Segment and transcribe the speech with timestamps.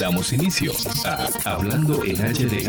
[0.00, 0.72] Damos inicio
[1.04, 2.64] a Hablando en HD.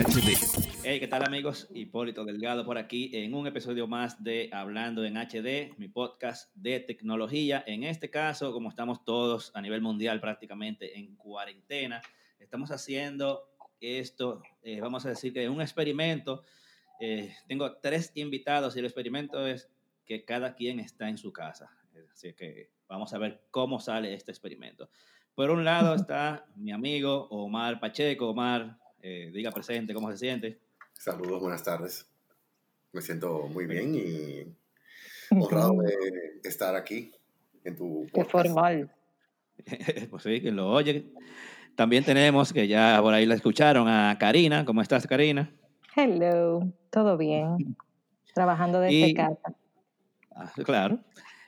[0.83, 1.69] Hey, ¿qué tal amigos?
[1.73, 6.81] Hipólito Delgado por aquí en un episodio más de Hablando en HD, mi podcast de
[6.81, 7.63] tecnología.
[7.65, 12.01] En este caso, como estamos todos a nivel mundial prácticamente en cuarentena,
[12.37, 16.43] estamos haciendo esto, eh, vamos a decir que un experimento.
[16.99, 19.69] Eh, tengo tres invitados y el experimento es
[20.03, 21.71] que cada quien está en su casa.
[22.11, 24.89] Así que vamos a ver cómo sale este experimento.
[25.35, 28.29] Por un lado está mi amigo Omar Pacheco.
[28.29, 30.59] Omar, eh, diga presente, ¿cómo se siente?
[30.93, 32.05] Saludos, buenas tardes.
[32.91, 34.55] Me siento muy bien y
[35.29, 37.11] honrado de estar aquí
[37.63, 38.91] en tu Qué formal.
[40.09, 41.05] pues sí, que lo oye.
[41.75, 44.65] También tenemos, que ya por ahí la escucharon, a Karina.
[44.65, 45.49] ¿Cómo estás, Karina?
[45.95, 47.75] Hello, todo bien.
[48.33, 49.55] Trabajando desde casa.
[50.35, 50.99] Ah, claro.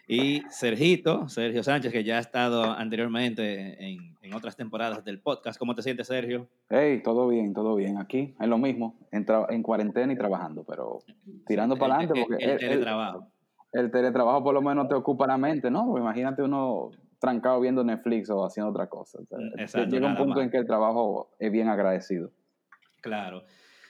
[0.07, 5.57] Y Sergito, Sergio Sánchez, que ya ha estado anteriormente en, en, otras temporadas del podcast.
[5.57, 6.49] ¿Cómo te sientes, Sergio?
[6.69, 7.97] Hey, todo bien, todo bien.
[7.97, 10.99] Aquí es lo mismo, en, en cuarentena y trabajando, pero
[11.47, 12.21] tirando para adelante.
[12.21, 13.27] Porque el, el teletrabajo.
[13.71, 15.85] El, teletrabajo por lo menos te ocupa la mente, ¿no?
[15.85, 19.19] Porque imagínate uno trancado viendo Netflix o haciendo otra cosa.
[19.21, 20.43] O sea, Exacto, llega un punto más.
[20.43, 22.31] en que el trabajo es bien agradecido.
[23.01, 23.43] Claro.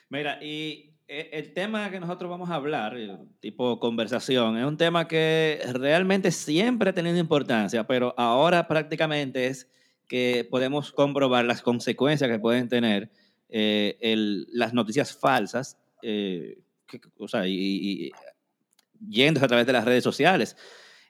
[0.08, 2.96] Mira, y el tema que nosotros vamos a hablar,
[3.40, 9.70] tipo conversación, es un tema que realmente siempre ha tenido importancia, pero ahora prácticamente es
[10.08, 13.10] que podemos comprobar las consecuencias que pueden tener
[13.48, 13.96] eh,
[14.52, 16.58] las noticias falsas, eh,
[17.18, 18.12] o sea, y, y
[19.08, 20.56] yendo a través de las redes sociales.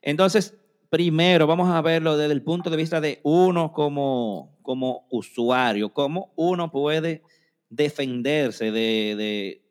[0.03, 0.56] Entonces,
[0.91, 6.33] primero vamos a verlo desde el punto de vista de uno como, como usuario, cómo
[6.37, 7.22] uno puede
[7.69, 9.64] defenderse de, de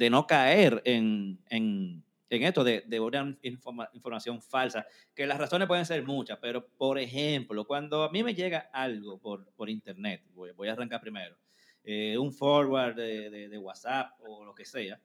[0.00, 5.36] de no caer en, en, en esto de, de una informa, información falsa, que las
[5.36, 9.68] razones pueden ser muchas, pero por ejemplo, cuando a mí me llega algo por, por
[9.68, 11.36] internet, voy, voy a arrancar primero,
[11.84, 14.98] eh, un forward de, de, de, WhatsApp o lo que sea,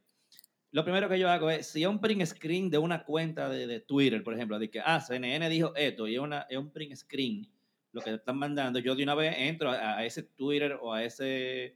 [0.72, 3.68] lo primero que yo hago es, si es un print screen de una cuenta de,
[3.68, 6.72] de Twitter, por ejemplo, de que, ah, CNN dijo esto y es, una, es un
[6.72, 7.46] print screen,
[7.92, 11.04] lo que están mandando, yo de una vez entro a, a ese Twitter o a
[11.04, 11.76] ese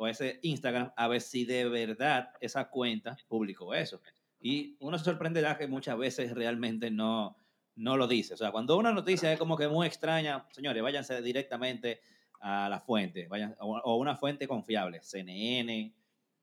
[0.00, 4.00] o ese Instagram a ver si de verdad esa cuenta publicó eso.
[4.40, 7.36] Y uno se sorprenderá que muchas veces realmente no,
[7.76, 8.32] no lo dice.
[8.32, 12.00] O sea, cuando una noticia es como que muy extraña, señores, váyanse directamente
[12.40, 15.92] a la fuente, vayan, o una fuente confiable, CNN,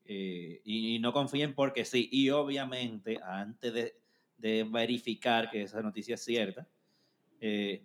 [0.04, 2.08] eh, y, no confíen porque sí.
[2.12, 3.96] Y obviamente, antes de,
[4.36, 6.68] de verificar que esa noticia es cierta,
[7.40, 7.82] eh,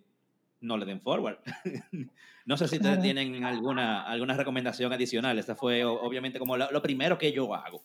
[0.64, 1.38] no le den forward.
[2.46, 5.38] no sé si ustedes tienen alguna, alguna recomendación adicional.
[5.38, 7.82] Esta fue obviamente como lo, lo primero que yo hago.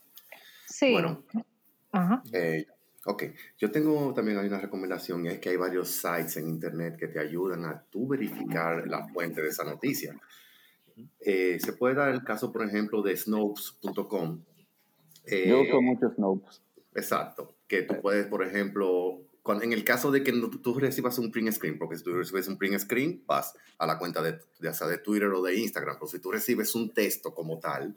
[0.65, 0.91] Sí.
[0.93, 1.23] Bueno,
[1.91, 2.21] Ajá.
[2.31, 2.65] Eh,
[3.05, 3.23] ok.
[3.57, 7.07] Yo tengo también hay una recomendación y es que hay varios sites en internet que
[7.07, 10.19] te ayudan a tú verificar la fuente de esa noticia.
[11.21, 14.41] Eh, se puede dar el caso, por ejemplo, de Snopes.com.
[15.25, 16.61] Eh, yo uso mucho Snopes.
[16.95, 17.55] Exacto.
[17.67, 21.31] Que tú puedes, por ejemplo, cuando, en el caso de que no, tú recibas un
[21.31, 24.75] print screen, porque si tú recibes un print screen, vas a la cuenta de, ya
[24.75, 27.95] sea de Twitter o de Instagram, pero si tú recibes un texto como tal,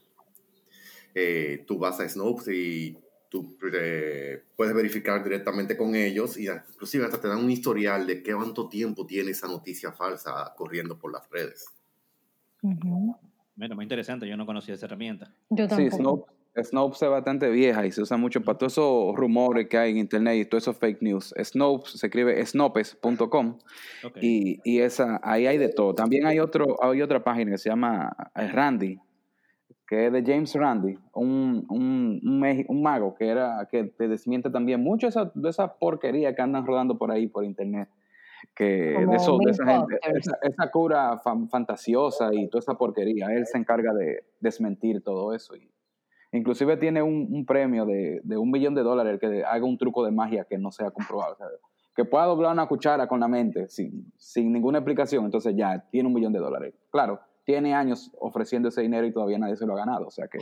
[1.14, 2.96] eh, tú vas a Snopes y
[3.28, 8.22] tú eh, puedes verificar directamente con ellos y inclusive hasta te dan un historial de
[8.22, 11.66] qué cuánto tiempo tiene esa noticia falsa corriendo por las redes.
[12.62, 13.18] Uh -huh.
[13.56, 15.34] Bueno, muy interesante, yo no conocía esa herramienta.
[15.50, 15.90] Yo tampoco.
[15.90, 19.78] Sí, Snopes Snopes es bastante vieja y se usa mucho para todos esos rumores que
[19.78, 21.34] hay en internet y todos esos fake news.
[21.42, 23.58] Snopes se escribe snopes.com
[24.04, 24.22] okay.
[24.22, 25.94] y, y, esa, ahí hay de todo.
[25.94, 29.00] También hay, otro, hay otra página que se llama Randy,
[29.86, 34.50] que es de James Randy, un, un, un, un mago que, era, que te desmiente
[34.50, 37.88] también mucho esa, de esa porquería que andan rodando por ahí por internet.
[38.54, 43.28] Que de, eso, de esa, gente, esa, esa, cura fan, fantasiosa y toda esa porquería,
[43.28, 45.54] él se encarga de desmentir todo eso.
[45.56, 45.71] Y,
[46.32, 49.76] Inclusive tiene un, un premio de, de, un millón de dólares el que haga un
[49.76, 51.34] truco de magia que no sea comprobado.
[51.34, 51.46] O sea,
[51.94, 56.08] que pueda doblar una cuchara con la mente sin, sin ninguna explicación, entonces ya tiene
[56.08, 56.74] un millón de dólares.
[56.90, 60.06] Claro, tiene años ofreciendo ese dinero y todavía nadie se lo ha ganado.
[60.06, 60.38] O sea que...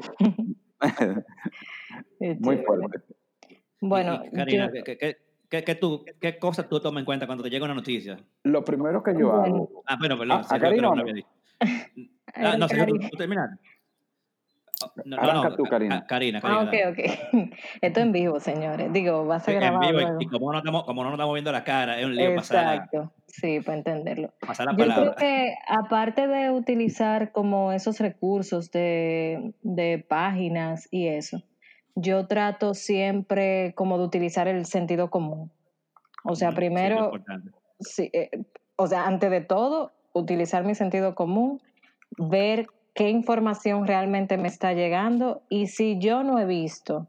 [2.38, 3.03] muy fuerte.
[3.81, 4.85] Bueno, y, Karina, yo...
[4.85, 5.17] ¿qué, qué,
[5.49, 8.17] qué, qué, tú, ¿qué cosas tú tomas en cuenta cuando te llega una noticia?
[8.44, 9.44] Lo primero que yo bueno.
[9.44, 9.82] hago...
[9.87, 10.43] Ah, bueno, perdón.
[10.49, 11.05] ¿A, a Karina no?
[12.32, 13.59] Ah, no, terminaste.
[15.05, 16.06] No, Arranca no, tú, Karina.
[16.06, 16.61] Karina, Karina.
[16.61, 17.53] Ah, ok, ok.
[17.82, 18.93] Esto en vivo, señores.
[18.93, 19.85] Digo, va a ser grabado.
[19.91, 22.06] En vivo, y, y como, no estamos, como no nos estamos viendo la cara, es
[22.06, 22.99] un lío Exacto.
[22.99, 23.11] pasar.
[23.27, 24.32] Sí, para entenderlo.
[24.41, 25.15] Pasar la Yo palabra.
[25.15, 31.43] creo que aparte de utilizar como esos recursos de, de páginas y eso,
[31.94, 35.53] yo trato siempre como de utilizar el sentido común.
[36.25, 37.12] O sea, primero,
[37.81, 38.31] sí, eh,
[38.76, 41.61] o sea, antes de todo, utilizar mi sentido común,
[42.19, 47.08] ver qué información realmente me está llegando y si yo no he visto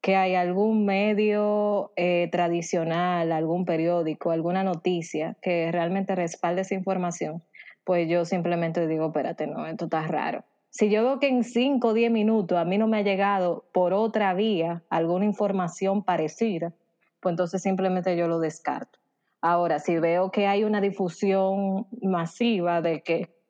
[0.00, 7.44] que hay algún medio eh, tradicional, algún periódico, alguna noticia que realmente respalde esa información,
[7.84, 10.44] pues yo simplemente digo, espérate, no, esto está raro.
[10.70, 13.68] Si yo veo que en 5 o 10 minutos a mí no me ha llegado
[13.72, 16.72] por otra vía alguna información parecida,
[17.20, 18.98] pues entonces simplemente yo lo descarto.
[19.40, 23.41] Ahora, si veo que hay una difusión masiva de que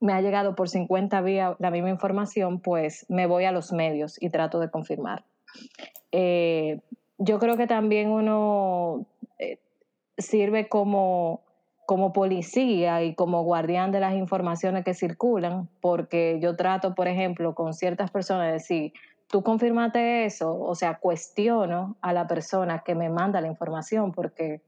[0.00, 4.20] me ha llegado por 50 vías la misma información, pues me voy a los medios
[4.20, 5.24] y trato de confirmar.
[6.12, 6.80] Eh,
[7.18, 9.06] yo creo que también uno
[9.38, 9.58] eh,
[10.18, 11.42] sirve como,
[11.86, 17.54] como policía y como guardián de las informaciones que circulan, porque yo trato, por ejemplo,
[17.54, 18.92] con ciertas personas de decir,
[19.28, 24.60] tú confirmate eso, o sea, cuestiono a la persona que me manda la información, porque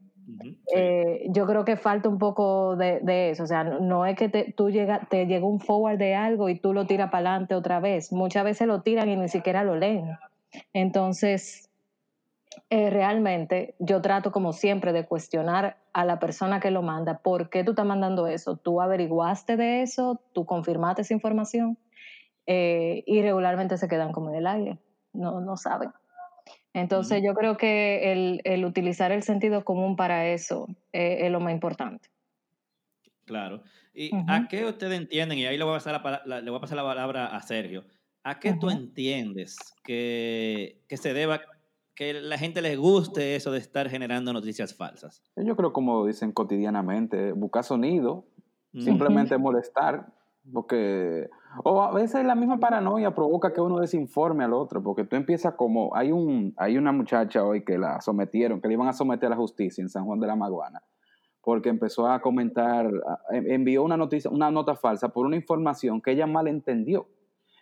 [0.74, 4.52] eh, yo creo que falta un poco de, eso, o sea, no, es que te,
[4.52, 7.80] tú llega, te llega un forward de algo y tú lo tiras para adelante otra
[7.80, 10.18] vez, muchas veces lo tiran y ni siquiera lo leen.
[10.72, 11.70] Entonces,
[12.70, 17.50] eh, realmente yo trato como siempre de cuestionar a la persona que lo manda, ¿por
[17.50, 18.56] qué tú estás mandando eso?
[18.56, 20.20] ¿Tú averiguaste de eso?
[20.32, 21.78] ¿Tú confirmaste esa información?
[22.46, 24.78] Eh, y regularmente se quedan como en el aire,
[25.12, 25.90] no, no saben.
[26.74, 31.40] Entonces yo creo que el, el, utilizar el sentido común para eso eh, es lo
[31.40, 32.08] más importante.
[33.24, 33.62] Claro.
[33.92, 35.38] ¿Y a qué ustedes entienden?
[35.38, 37.84] Y ahí le voy a pasar la, le voy a pasar la palabra a Sergio.
[38.22, 41.40] ¿A qué tú entiendes que, que se deba
[41.94, 45.22] que la gente les guste eso de estar generando noticias falsas?
[45.36, 48.26] Yo creo como dicen cotidianamente, buscar sonido,
[48.72, 50.12] simplemente molestar,
[50.52, 51.28] porque
[51.64, 55.54] o a veces la misma paranoia provoca que uno desinforme al otro, porque tú empiezas
[55.54, 59.26] como, hay un hay una muchacha hoy que la sometieron, que le iban a someter
[59.28, 60.82] a la justicia en San Juan de la Maguana,
[61.42, 62.90] porque empezó a comentar,
[63.30, 67.08] envió una noticia, una nota falsa por una información que ella malentendió.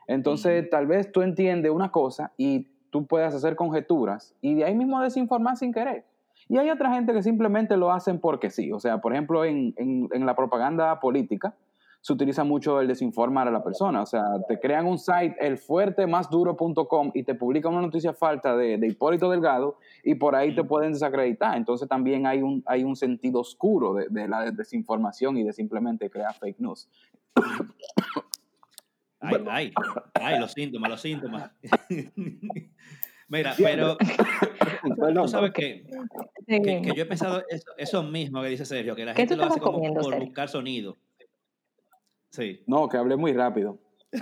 [0.08, 4.74] Entonces, tal vez tú entiendes una cosa y tú puedas hacer conjeturas y de ahí
[4.74, 6.04] mismo desinformar sin querer.
[6.48, 8.70] Y hay otra gente que simplemente lo hacen porque sí.
[8.70, 11.56] O sea, por ejemplo, en, en la propaganda política,
[12.06, 14.00] se utiliza mucho el desinformar a la persona.
[14.00, 19.28] O sea, te crean un site, elfuertemasduro.com, y te publican una noticia falta de, Hipólito
[19.28, 21.56] Delgado, y por ahí te pueden desacreditar.
[21.56, 26.32] Entonces también hay un, hay un sentido oscuro de, la desinformación y de simplemente crear
[26.32, 26.88] fake news.
[29.18, 29.72] Ay, ay,
[30.14, 31.50] ay, los síntomas, los síntomas.
[33.28, 35.84] Mira, pero tú sabes que,
[36.46, 37.42] que, yo he pensado
[37.76, 40.96] eso, mismo que dice Sergio, que la gente lo hace como por buscar sonido.
[42.66, 43.78] No, que hablé muy rápido.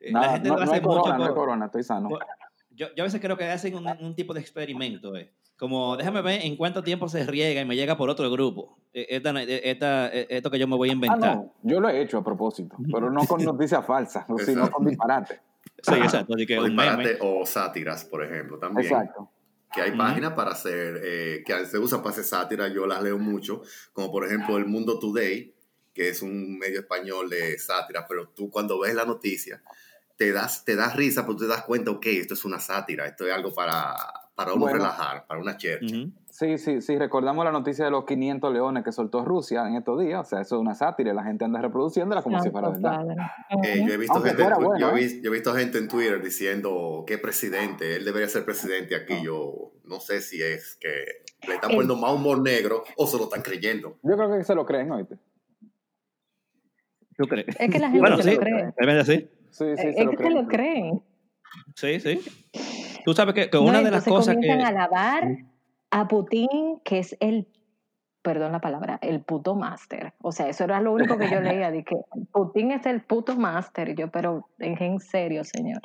[0.00, 2.08] la gente lo hace mucho corona, corona, estoy sano.
[2.70, 5.32] Yo, yo, a veces creo que hacen un, tipo de experimento, eh.
[5.58, 8.78] como déjame ver en cuánto tiempo se riega y me llega por otro grupo.
[8.92, 11.30] E, esta, e, esta, e, esto que yo me voy a inventar.
[11.30, 11.54] Ah, no.
[11.62, 15.40] Yo lo he hecho a propósito, pero no con noticias falsas, sino con disparate.
[15.82, 16.34] Sí, exacto.
[16.46, 18.86] que o disparate o sátiras, por ejemplo, también.
[18.86, 19.30] Exacto
[19.72, 23.18] que hay páginas para hacer, eh, que se usan para hacer sátira, yo las leo
[23.18, 23.62] mucho,
[23.92, 25.54] como por ejemplo El Mundo Today,
[25.98, 29.60] que es un medio español de sátira, pero tú cuando ves la noticia,
[30.16, 33.26] te das, te das risa, pero te das cuenta, ok, esto es una sátira, esto
[33.26, 33.96] es algo para,
[34.36, 35.96] para uno relajar, para una chercha.
[36.30, 40.00] Sí, sí, sí, recordamos la noticia de los 500 leones que soltó Rusia en estos
[40.00, 42.68] días, o sea, eso es una sátira y la gente anda reproduciéndola como si fuera
[42.68, 43.04] verdad.
[43.64, 44.44] Eh, yo, he visto gente,
[44.78, 49.22] yo, he visto, gente en Twitter diciendo que presidente, él debería ser presidente aquí, ah.
[49.24, 53.24] yo no sé si es que le están poniendo más humor negro o se lo
[53.24, 53.98] están creyendo.
[54.04, 55.18] Yo creo que se lo creen, oíste.
[57.18, 57.48] ¿Tú crees?
[57.58, 58.72] Es que la gente bueno, se lo cree.
[59.04, 61.02] Sí, sí, es que se lo creen.
[61.74, 62.20] Sí, sí.
[63.04, 64.40] Tú sabes que, que una de las cosas que...
[64.40, 65.28] comienzan a alabar
[65.90, 67.48] a Putin, que es el,
[68.22, 70.14] perdón la palabra, el puto máster.
[70.22, 71.96] O sea, eso era lo único que yo leía, de que
[72.32, 73.96] Putin es el puto máster.
[73.96, 75.82] Yo, pero en serio, señor.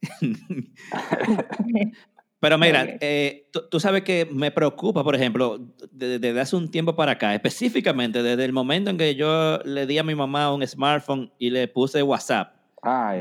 [2.44, 5.58] Pero mira, eh, tú, sabes que me preocupa, por ejemplo,
[5.90, 9.96] desde, hace un tiempo para acá, específicamente desde el momento en que yo le di
[9.96, 12.54] a mi mamá un smartphone y le puse WhatsApp.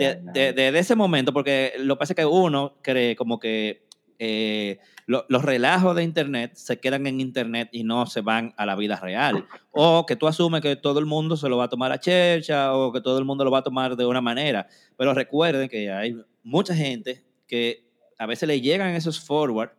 [0.04, 3.88] desde ese momento, porque lo que pasa es que uno cree como que
[4.20, 8.76] eh, los relajos de Internet se quedan en Internet y no se van a la
[8.76, 9.48] vida real.
[9.72, 12.74] O que tú asumes que todo el mundo se lo va a tomar a chercha
[12.76, 14.68] o que todo el mundo lo va a tomar de una manera.
[14.98, 16.14] Pero recuerden que hay
[16.44, 17.83] mucha gente que
[18.18, 19.72] a veces le llegan esos forward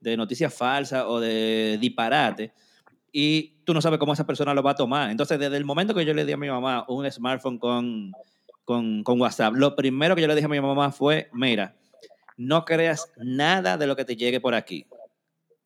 [0.00, 2.52] de noticias falsas o de disparate
[3.18, 5.10] y tú no sabes cómo esa persona lo va a tomar.
[5.10, 8.12] Entonces, desde el momento que yo le di a mi mamá un smartphone con,
[8.64, 11.74] con, WhatsApp, lo primero que yo le dije a mi mamá fue, mira,
[12.36, 14.86] no creas nada de lo que te llegue por aquí.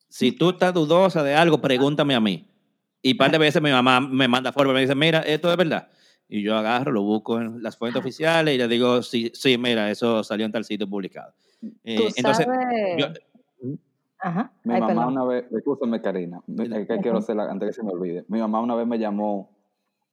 [0.09, 2.47] Si tú estás dudosa de algo, pregúntame a mí.
[3.03, 5.51] Y un par de veces mi mamá me manda forward y me dice, mira, esto
[5.51, 5.89] es verdad.
[6.31, 9.91] Y yo agarro, lo busco en las fuentes oficiales y le digo, sí, sí, mira,
[9.91, 11.33] eso salió en tal sitio publicado.
[11.85, 12.47] Eh, entonces,
[12.97, 13.07] yo,
[14.21, 14.53] Ajá.
[14.65, 18.25] Mi mamá una vez, escúchame Karina, que quiero hacer antes que se me olvide.
[18.29, 19.51] Mi mamá una vez me llamó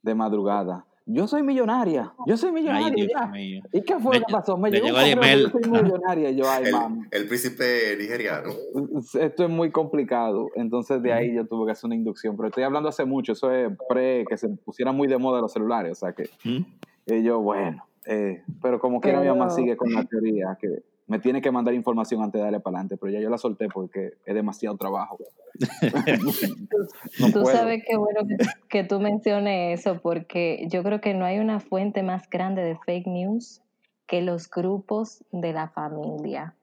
[0.02, 0.86] de madrugada.
[1.10, 3.08] Yo soy millonaria, yo soy millonaria.
[3.72, 4.58] ¿Y qué fue lo que pasó?
[4.58, 6.32] Me, llegó, un yo soy millonaria.
[6.32, 6.66] Yo, ay,
[7.12, 8.50] el, el, príncipe nigeriano.
[9.20, 10.50] Esto es muy complicado.
[10.56, 12.36] Entonces de ahí yo tuve que hacer una inducción.
[12.36, 13.32] Pero estoy hablando hace mucho.
[13.32, 15.94] Eso es pre que se pusieran muy de moda los celulares.
[15.94, 16.30] O sea que
[17.24, 17.86] yo, bueno.
[18.06, 21.74] Eh, pero como que mi mamá sigue con la teoría que me tiene que mandar
[21.74, 25.18] información antes de darle para adelante, pero ya yo la solté porque es demasiado trabajo.
[27.34, 28.22] tú sabes qué bueno
[28.70, 32.78] que, tú menciones eso, porque yo creo que no hay una fuente más grande de
[32.86, 33.62] fake news
[34.06, 36.54] que los grupos de la familia.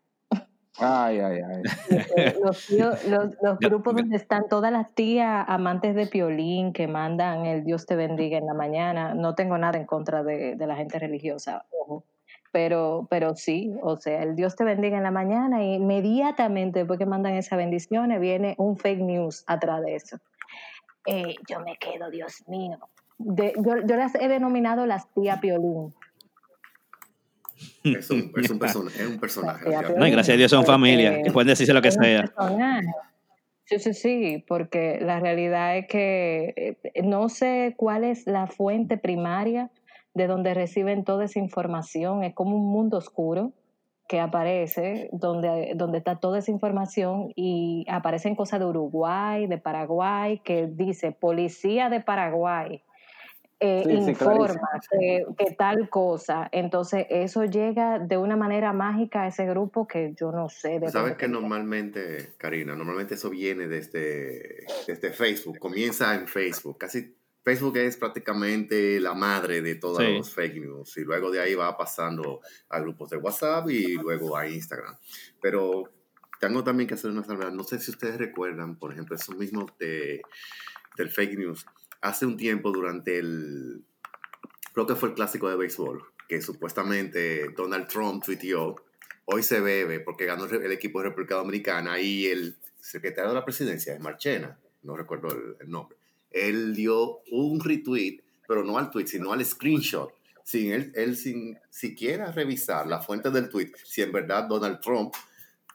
[0.76, 2.34] Ay, ay, ay.
[2.42, 7.86] Los, los, grupos donde están todas las tías amantes de Piolín que mandan el Dios
[7.86, 9.14] te bendiga en la mañana.
[9.14, 12.04] No tengo nada en contra de, de la gente religiosa, ojo
[12.54, 17.00] pero, pero sí, o sea, el Dios te bendiga en la mañana y inmediatamente después
[17.00, 20.18] que mandan esas bendiciones viene un fake news atrás de eso.
[21.04, 22.78] Eh, yo me quedo, Dios mío.
[23.18, 23.52] yo,
[23.84, 25.92] yo, las he denominado las tía Piolín.
[27.82, 29.68] Es un, es un, es un personaje.
[29.96, 32.30] No, y gracias a Dios son familia, que pueden decirse lo que sea.
[33.64, 38.96] Sí, sí, sí, porque la realidad es que eh, no sé cuál es la fuente
[38.96, 39.72] primaria
[40.14, 42.24] de donde reciben toda esa información.
[42.24, 43.52] Es como un mundo oscuro
[44.08, 50.40] que aparece, donde, donde está toda esa información y aparecen cosas de Uruguay, de Paraguay,
[50.44, 52.82] que dice policía de Paraguay.
[53.60, 56.48] Eh, informa que, tal cosa.
[56.52, 60.80] Entonces, eso llega de una manera mágica a ese grupo que yo no sé.
[60.80, 67.16] De Sabes que normalmente, Karina, normalmente eso viene desde, desde Facebook, comienza en Facebook, casi
[67.44, 71.76] Facebook es prácticamente la madre de todos los fake news y luego de ahí va
[71.76, 74.96] pasando a grupos de WhatsApp y luego a Instagram.
[75.42, 75.92] Pero
[76.40, 77.52] tengo también que hacer una salvedad.
[77.52, 80.22] No sé si ustedes recuerdan, por ejemplo, eso mismo de,
[80.96, 81.66] del fake news.
[82.00, 83.84] Hace un tiempo durante el,
[84.72, 88.76] creo que fue el clásico de béisbol, que supuestamente Donald Trump tuiteó,
[89.26, 93.44] hoy se bebe porque ganó el equipo de República Dominicana y el secretario de la
[93.44, 95.28] presidencia es Marchena, no recuerdo
[95.60, 95.98] el nombre
[96.34, 100.12] él dio un retweet, pero no al tweet, sino al screenshot,
[100.42, 105.14] sin él, él sin siquiera revisar la fuente del tweet, si en verdad Donald Trump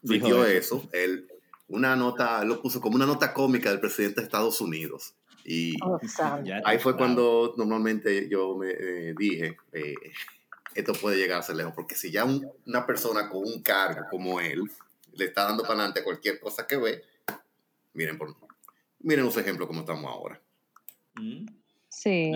[0.02, 1.28] dijo eso, él
[1.70, 5.14] una nota, lo puso como una nota cómica del presidente de Estados Unidos.
[5.46, 6.00] Y oh,
[6.66, 9.96] ahí fue cuando normalmente yo me eh, dije, eh,
[10.76, 14.40] esto puede llegar a ser lejos, porque si ya una persona con un cargo como
[14.40, 14.64] él
[15.14, 17.04] le está dando para adelante cualquier cosa que ve,
[17.94, 18.36] miren, por,
[19.00, 20.40] miren los ejemplos como estamos ahora.
[21.90, 22.32] Sí,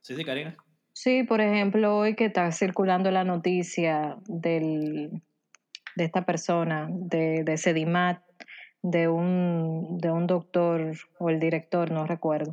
[0.00, 0.56] Sí, sí, Karina.
[0.92, 5.22] Sí, por ejemplo, hoy que está circulando la noticia del,
[5.96, 8.20] de esta persona, de, de Sedimat,
[8.82, 12.52] de un, de un doctor o el director, no recuerdo,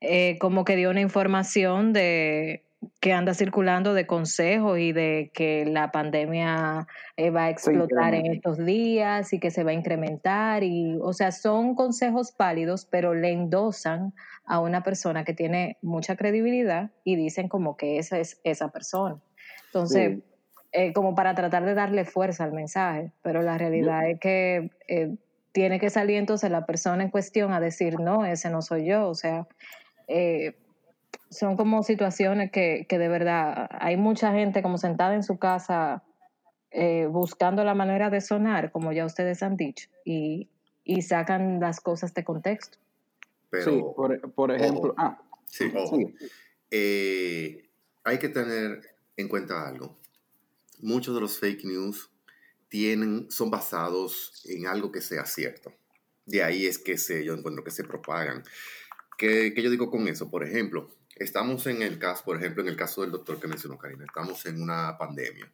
[0.00, 2.64] eh, como que dio una información de
[3.00, 6.86] que anda circulando de consejos y de que la pandemia
[7.16, 11.12] eh, va a explotar en estos días y que se va a incrementar y o
[11.12, 14.12] sea son consejos pálidos pero le endosan
[14.44, 19.20] a una persona que tiene mucha credibilidad y dicen como que esa es esa persona.
[19.66, 20.18] Entonces
[20.72, 25.16] eh, como para tratar de darle fuerza al mensaje pero la realidad es que eh,
[25.52, 29.06] tiene que salir entonces la persona en cuestión a decir no ese no soy yo
[29.06, 29.46] o sea
[30.08, 30.56] eh,
[31.30, 36.04] son como situaciones que, que, de verdad hay mucha gente como sentada en su casa
[36.70, 40.48] eh, buscando la manera de sonar, como ya ustedes han dicho, y,
[40.84, 42.78] y sacan las cosas de contexto.
[43.52, 43.82] sí,
[44.34, 44.94] por, ejemplo.
[44.96, 45.70] ah, sí,
[46.70, 47.68] eh,
[48.04, 48.80] hay que tener
[49.16, 49.98] en cuenta algo.
[50.80, 52.10] Muchos de los fake news
[52.68, 55.72] tienen, son basados en algo que sea cierto.
[56.24, 58.42] De ahí es que se, yo encuentro que se propagan.
[59.18, 60.30] ¿Qué, ¿Qué yo digo con eso?
[60.30, 63.78] Por ejemplo, Estamos en el caso, por ejemplo, en el caso del doctor que mencionó
[63.78, 65.50] Karina, estamos en una pandemia.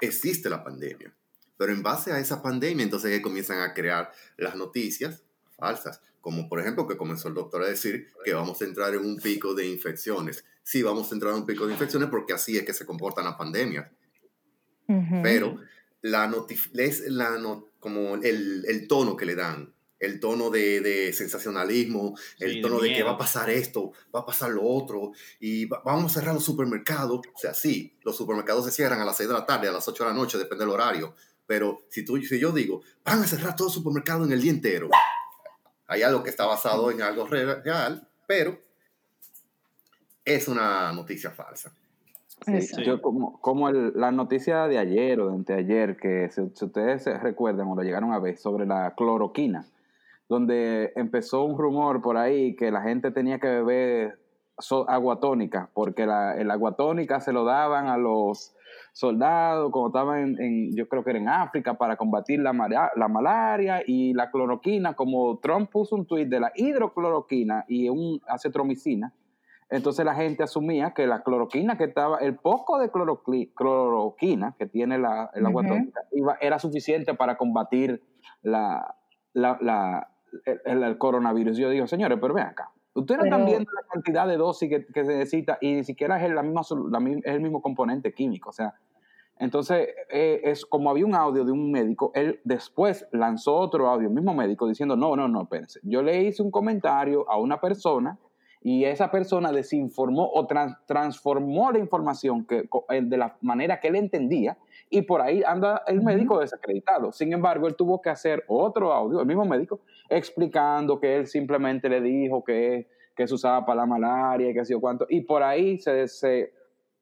[0.00, 1.14] Existe la pandemia,
[1.56, 5.22] pero en base a esa pandemia, entonces comienzan a crear las noticias
[5.56, 9.00] falsas, como por ejemplo que comenzó el doctor a decir que vamos a entrar en
[9.00, 10.44] un pico de infecciones.
[10.62, 13.24] Sí, vamos a entrar en un pico de infecciones porque así es que se comportan
[13.24, 13.90] las pandemias.
[15.22, 15.60] Pero
[16.02, 16.30] la,
[16.74, 19.73] es la como el, el tono que le dan
[20.04, 24.50] el tono de, sensacionalismo, el tono de, que va a pasar esto, va a pasar
[24.50, 27.20] lo otro, y vamos a cerrar los supermercados.
[27.34, 29.86] O sea, sí, los supermercados se cierran a las 6 de la tarde, a las
[29.86, 31.14] 8 de la noche, depende del horario.
[31.46, 34.52] Pero si, tú, si yo digo, van a cerrar todo el supermercado en el día
[34.52, 34.88] entero,
[35.86, 38.58] hay algo que está basado en algo real, pero
[40.24, 41.72] es una noticia falsa.
[42.84, 47.68] Yo como, como la noticia de ayer o de anteayer, que si, ustedes se recuerdan
[47.68, 49.66] o lo llegaron a ver, sobre la cloroquina,
[50.28, 54.18] donde empezó un rumor por ahí que la gente tenía que beber
[54.88, 58.54] agua tónica, porque la, el agua tónica se lo daban a los
[58.92, 62.52] soldados cuando estaban en, yo creo que era en África, para combatir la,
[62.94, 68.20] la malaria y la cloroquina, como Trump puso un tuit de la hidrocloroquina y un
[68.28, 69.12] acetromicina,
[69.70, 74.98] entonces la gente asumía que la cloroquina que estaba, el poco de cloroquina que tiene
[74.98, 76.00] la, el agua tónica
[76.40, 78.02] era suficiente para combatir
[78.42, 78.94] la,
[79.32, 80.10] la,
[80.44, 81.56] el, coronavirus.
[81.56, 82.70] Yo digo, señores, pero ven acá.
[82.94, 86.32] Ustedes no están viendo la cantidad de dosis que, se necesita y ni siquiera es,
[86.32, 88.50] la misma, es el mismo componente químico.
[88.50, 88.74] O sea,
[89.38, 94.08] entonces, eh, es como había un audio de un médico, él después lanzó otro audio,
[94.08, 95.80] el mismo médico, diciendo, no, no, no, espérense.
[95.82, 98.18] Yo le hice un comentario a una persona
[98.62, 100.46] y esa persona desinformó o
[100.86, 104.56] transformó la información que, de la manera que él entendía
[104.94, 107.10] y por ahí anda el médico desacreditado.
[107.10, 111.88] Sin embargo, él tuvo que hacer otro audio, el mismo médico, explicando que él simplemente
[111.88, 112.86] le dijo que,
[113.16, 116.06] que se usaba para la malaria y que sé yo cuánto, y por ahí se,
[116.06, 116.52] se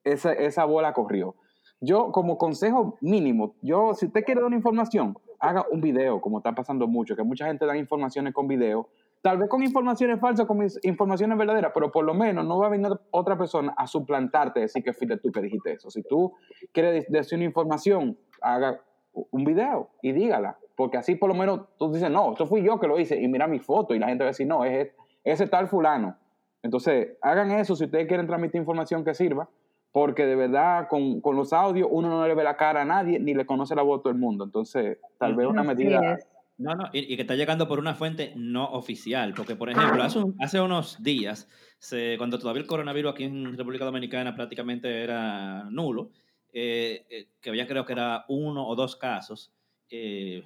[0.04, 1.34] esa, esa bola corrió.
[1.80, 6.38] Yo, como consejo mínimo, yo, si usted quiere dar una información, haga un video, como
[6.38, 8.88] está pasando mucho, que mucha gente da informaciones con video,
[9.22, 12.70] Tal vez con informaciones falsas, con informaciones verdaderas, pero por lo menos no va a
[12.70, 15.90] venir otra persona a suplantarte y decir que fuiste tú que dijiste eso.
[15.90, 16.34] Si tú
[16.72, 18.80] quieres decir una información, haga
[19.12, 22.80] un video y dígala, porque así por lo menos tú dices, no, esto fui yo
[22.80, 24.90] que lo hice y mira mi foto y la gente va a decir, no, es
[25.22, 26.16] ese tal fulano.
[26.64, 29.48] Entonces, hagan eso si ustedes quieren transmitir información que sirva,
[29.92, 33.20] porque de verdad con, con los audios uno no le ve la cara a nadie
[33.20, 34.42] ni le conoce la voz a todo el mundo.
[34.42, 36.18] Entonces, tal vez una medida
[36.62, 40.20] no, no, y, que está llegando por una fuente no oficial, porque por ejemplo, hace,
[40.40, 46.10] hace unos días, se, cuando todavía el coronavirus aquí en República Dominicana prácticamente era nulo,
[46.52, 49.52] eh, eh, que había creo que era uno o dos casos,
[49.90, 50.42] eh,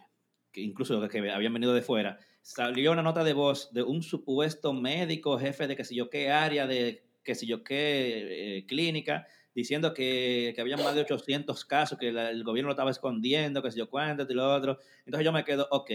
[0.52, 4.72] que incluso que habían venido de fuera, salió una nota de voz de un supuesto
[4.72, 9.94] médico, jefe de que sé yo qué área, de que sé yo qué clínica, diciendo
[9.94, 13.78] que, que había más de 800 casos, que el gobierno lo estaba escondiendo, que sé
[13.78, 14.78] yo cuánto, y lo otro.
[15.06, 15.90] Entonces yo me quedo, ok,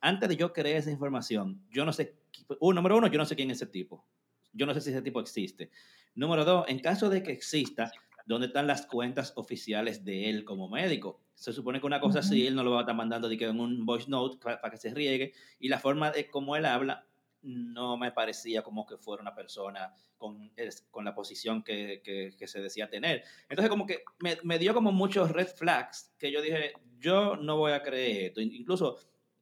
[0.00, 2.16] antes de yo creer esa información, yo no sé,
[2.58, 4.06] un, número uno, yo no sé quién es ese tipo.
[4.54, 5.70] Yo no sé si ese tipo existe.
[6.14, 7.92] Número dos, en caso de que exista,
[8.24, 11.20] ¿dónde están las cuentas oficiales de él como médico?
[11.34, 13.44] Se supone que una cosa así, él no lo va a estar mandando de que
[13.44, 17.05] en un voice note para que se riegue, y la forma de cómo él habla
[17.46, 20.50] no me parecía como que fuera una persona con,
[20.90, 23.22] con la posición que, que, se decía tener.
[23.48, 27.56] Entonces como que me, me, dio como muchos red flags que yo dije, yo no
[27.56, 28.40] voy a creer esto.
[28.40, 28.98] Incluso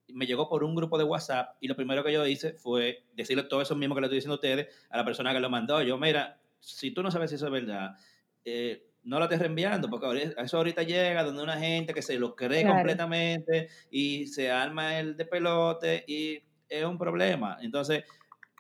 [0.08, 3.44] me llegó por un grupo de WhatsApp y lo primero que yo hice fue decirle
[3.44, 5.82] todo eso mismo que le estoy diciendo a ustedes a la persona que lo mandó.
[5.82, 7.96] Yo, mira, si tú no sabes si eso es verdad,
[8.44, 12.34] eh, no lo estés reenviando, porque eso ahorita llega donde una gente que se lo
[12.34, 17.58] cree completamente y se arma el de pelote y es un problema.
[17.60, 18.04] Entonces,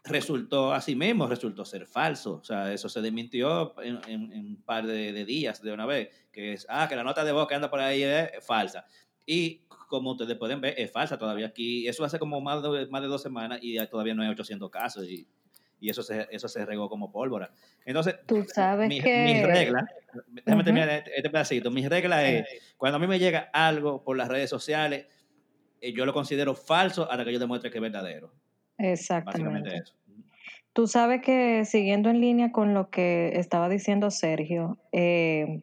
[0.04, 2.34] resultó así mismo, resultó ser falso.
[2.36, 6.66] O sea, eso se desmintió en, un par de, días de una vez, que es,
[6.68, 8.86] ah, que la nota de voz que anda por ahí es, falsa.
[9.26, 11.88] Y como ustedes pueden ver, es falsa todavía aquí.
[11.88, 15.08] Eso hace como más de, más de dos semanas y todavía no hay 800 casos
[15.08, 15.26] y,
[15.80, 17.52] y eso, se, eso se regó como pólvora.
[17.84, 19.24] Entonces, tú sabes mi, que...
[19.24, 19.86] mi regla,
[20.28, 24.16] déjame terminar este, este pedacito, mi regla es, cuando a mí me llega algo por
[24.16, 25.06] las redes sociales,
[25.92, 28.32] yo lo considero falso hasta que yo demuestre que es verdadero.
[28.78, 29.82] Exactamente.
[30.72, 35.62] Tú sabes que siguiendo en línea con lo que estaba diciendo Sergio, eh,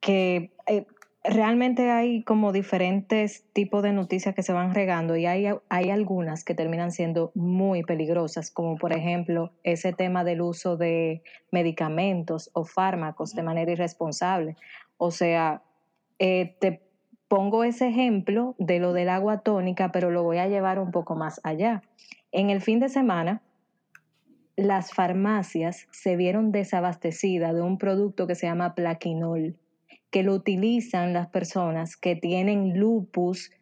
[0.00, 0.86] que eh,
[1.22, 6.42] realmente hay como diferentes tipos de noticias que se van regando y hay, hay algunas
[6.42, 12.64] que terminan siendo muy peligrosas, como por ejemplo ese tema del uso de medicamentos o
[12.64, 14.56] fármacos de manera irresponsable.
[14.96, 15.62] O sea,
[16.18, 16.89] te
[17.30, 21.14] pongo ese ejemplo de lo del agua tónica, pero lo voy a llevar un poco
[21.14, 21.80] más allá.
[22.32, 23.40] En el fin de semana,
[24.56, 29.56] las farmacias se vieron desabastecidas de un producto que se llama plaquinol,
[30.10, 33.52] que lo utilizan las personas que tienen lupus,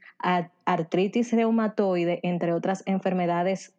[0.65, 3.75] artritis reumatoide, entre otras enfermedades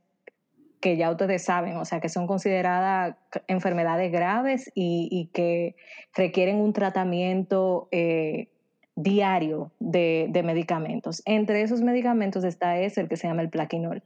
[0.82, 3.15] que ya ustedes saben, o sea, que son consideradas
[3.47, 5.75] enfermedades graves y, que
[6.13, 8.49] requieren un tratamiento eh,
[9.04, 11.22] diario de, medicamentos.
[11.26, 14.04] Entre esos medicamentos está ese, el que se llama el plaquinol.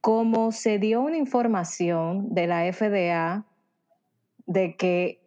[0.00, 3.44] Como se dio una información de la FDA
[4.46, 5.20] de que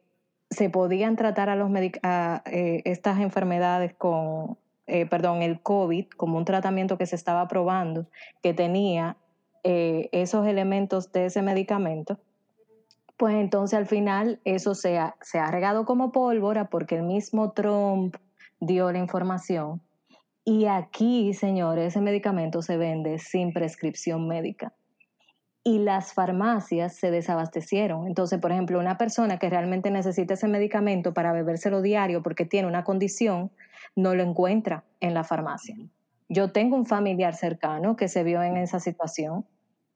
[0.49, 6.45] se podían tratar a, los eh, estas enfermedades con, eh, perdón, el COVID como un
[6.45, 8.07] tratamiento que se estaba probando,
[8.41, 9.15] que tenía
[9.63, 12.19] eh, esos elementos de ese medicamento,
[13.15, 17.51] pues entonces al final eso se ha, se ha regado como pólvora porque el mismo
[17.51, 18.15] Trump
[18.61, 19.81] dio la información.
[20.45, 24.73] Y aquí, señores, ese medicamento se vende sin prescripción médica.
[25.63, 28.07] Y las farmacias se desabastecieron.
[28.07, 32.67] Entonces, por ejemplo, una persona que realmente necesita ese medicamento para bebérselo diario porque tiene
[32.67, 33.51] una condición,
[33.95, 35.75] no lo encuentra en la farmacia.
[36.29, 39.45] Yo tengo un familiar cercano que se vio en esa situación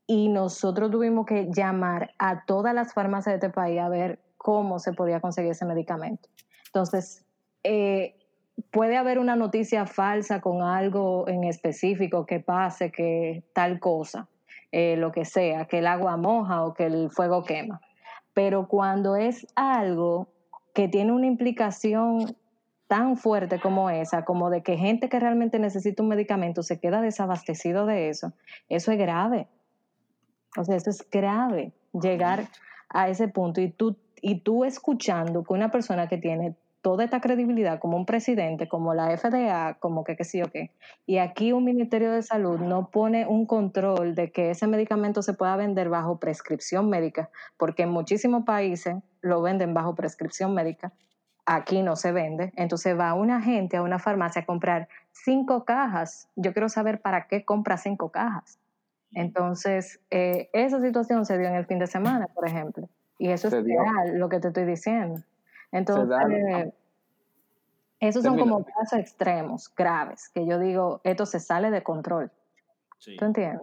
[0.05, 4.77] y nosotros tuvimos que llamar a todas las farmacias de este país a ver cómo
[4.77, 6.29] se podía conseguir ese medicamento.
[6.67, 7.25] Entonces,
[7.63, 8.15] eh,
[8.71, 14.27] puede haber una noticia falsa con algo en específico que pase, que tal cosa,
[14.71, 17.81] eh, lo que sea, que el agua moja o que el fuego quema.
[18.33, 20.27] Pero cuando es algo
[20.73, 22.35] que tiene una implicación
[22.87, 27.01] tan fuerte como esa, como de que gente que realmente necesita un medicamento se queda
[27.01, 28.33] desabastecido de eso,
[28.69, 29.47] eso es grave.
[30.57, 32.47] O sea, eso es grave, llegar
[32.89, 37.19] a ese punto y tú, y tú escuchando que una persona que tiene toda esta
[37.19, 40.69] credibilidad como un presidente, como la FDA, como que qué sé yo qué,
[41.07, 45.33] y aquí un Ministerio de Salud no pone un control de que ese medicamento se
[45.33, 50.93] pueda vender bajo prescripción médica, porque en muchísimos países lo venden bajo prescripción médica,
[51.47, 56.29] aquí no se vende, entonces va una gente a una farmacia a comprar cinco cajas,
[56.35, 58.59] yo quiero saber para qué compra cinco cajas.
[59.11, 63.47] Entonces, eh, esa situación se dio en el fin de semana, por ejemplo, y eso
[63.47, 65.23] es real, lo que te estoy diciendo.
[65.75, 66.73] Entonces,
[67.99, 72.31] esos son como casos extremos, graves, que yo digo, esto se sale de control.
[73.17, 73.61] ¿Tú entiendes?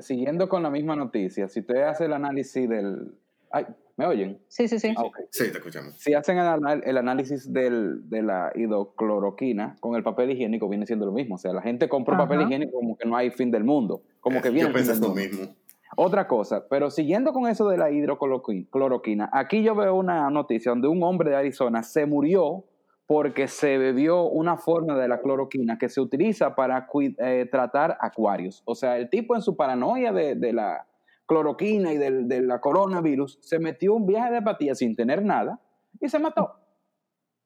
[0.00, 3.14] siguiendo con la misma noticia, si usted hace el análisis del...
[3.50, 4.40] Ay, ¿Me oyen?
[4.46, 4.94] Sí, sí, sí.
[5.30, 5.94] Sí, te escuchamos.
[5.96, 11.10] Si hacen el, análisis del, de la hidrocloroquina con el papel higiénico, viene siendo lo
[11.10, 11.34] mismo.
[11.34, 14.02] O sea, la gente compra papel higiénico como que no hay fin del mundo.
[14.20, 14.72] Como que viene.
[14.72, 15.48] Yo lo mismo.
[15.96, 20.88] Otra cosa, pero siguiendo con eso de la hidrocloroquina, aquí yo veo una noticia donde
[20.88, 22.64] un hombre de Arizona se murió
[23.06, 26.86] porque se bebió una forma de la cloroquina que se utiliza para
[27.18, 28.62] eh, tratar acuarios.
[28.66, 30.86] O sea, el tipo en su paranoia de, la
[31.26, 35.58] cloroquina y de, la coronavirus se metió un viaje de apatía sin tener nada
[35.98, 36.52] y se mató.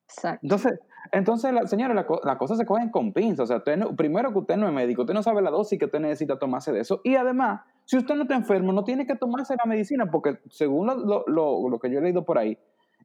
[0.09, 0.39] Exacto.
[0.43, 0.79] Entonces,
[1.11, 3.49] entonces la, señora, las la cosas se cogen con pinzas.
[3.49, 3.63] O sea,
[3.95, 6.71] primero que usted no es médico, usted no sabe la dosis que usted necesita tomarse
[6.71, 7.01] de eso.
[7.03, 10.87] Y además, si usted no está enfermo, no tiene que tomarse la medicina, porque según
[10.87, 12.57] lo, que yo he leído por ahí,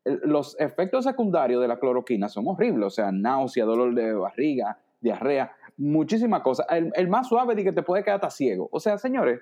[0.05, 5.53] los efectos secundarios de la cloroquina son horribles, o sea, náusea, dolor de barriga, diarrea,
[5.77, 6.67] muchísimas cosas.
[6.71, 8.69] El, más suave de que te puede quedar hasta ciego.
[8.73, 9.41] O sea, señores,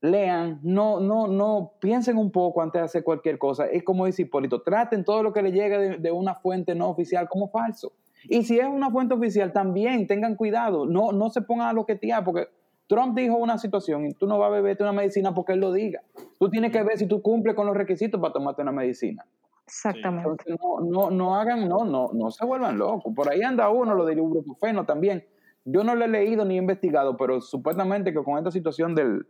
[0.00, 3.66] lean, no, no, no, piensen un poco antes de hacer cualquier cosa.
[3.66, 6.88] Es como dice Hipólito, traten todo lo que le llegue de, de, una fuente no
[6.88, 7.92] oficial como falso.
[8.24, 11.86] Y si es una fuente oficial, también tengan cuidado, no, no se pongan a lo
[11.86, 12.48] que tía, porque
[12.88, 15.72] Trump dijo una situación y tú no vas a beberte una medicina porque él lo
[15.72, 16.02] diga.
[16.38, 19.26] Tú tienes que ver si tú cumples con los requisitos para tomarte una medicina.
[19.66, 20.30] Exactamente.
[20.30, 23.12] Entonces, no, no, no hagan, no, no, no se vuelvan locos.
[23.14, 25.24] Por ahí anda uno, lo del ibuprofeno también.
[25.66, 29.26] Yo no lo he leído ni he investigado, pero supuestamente que con esta situación del,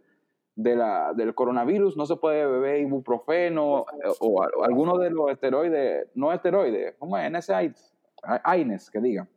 [0.59, 6.09] de la, del coronavirus no se puede beber ibuprofeno eh, o, alguno de los esteroides,
[6.17, 7.31] no esteroides, ¿cómo es?
[7.31, 7.95] NSAIDs,
[8.43, 9.29] AINES, que digan.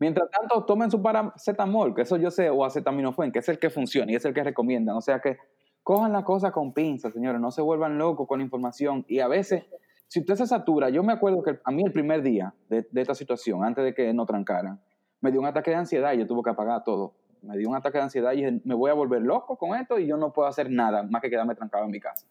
[0.00, 3.68] Mientras tanto, tomen su paracetamol, que eso yo sé, o acetaminofén, que es el que
[3.68, 4.96] funciona y es el que recomiendan.
[4.96, 5.36] O sea que
[5.82, 9.04] cojan la cosa con pinzas, señores, no se vuelvan locos con la información.
[9.06, 9.64] Y a veces,
[10.08, 13.14] si usted se satura, yo me acuerdo que a mí el primer día de, esta
[13.14, 14.80] situación, antes de que nos trancaran,
[15.20, 17.14] me dio un ataque de ansiedad y yo tuve que apagar todo.
[17.42, 19.98] Me dio un ataque de ansiedad y dije, me voy a volver loco con esto
[19.98, 22.26] y yo no puedo hacer nada más que quedarme trancado en mi casa.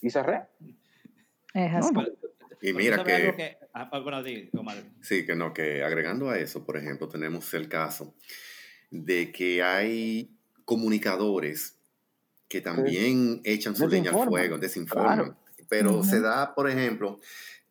[0.00, 0.42] Y cerré.
[1.54, 1.94] Es así.
[2.60, 3.58] Y mira que...
[3.74, 3.90] Ah,
[5.00, 8.14] sí, que no, que agregando a eso, por ejemplo, tenemos el caso
[8.90, 10.30] de que hay
[10.64, 11.78] comunicadores
[12.48, 15.36] que también echan su leña al fuego, desinforman.
[15.68, 17.18] Pero se da, por ejemplo,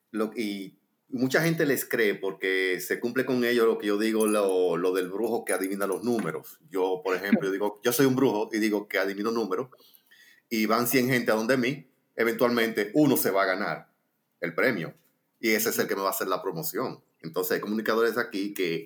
[0.10, 0.76] lo, y
[1.12, 4.93] mucha gente les cree porque se cumple con ellos lo que yo digo, lo, lo
[4.93, 6.60] del brujo que adivina los números.
[6.69, 9.69] Yo, por ejemplo, yo digo, yo soy un brujo y digo que adivino números
[10.50, 13.88] y van 100 gente a donde mí, eventualmente uno se va a ganar
[14.41, 14.93] el premio.
[15.39, 17.04] Y ese es el que me va a hacer la promoción.
[17.21, 18.86] Entonces hay comunicadores aquí que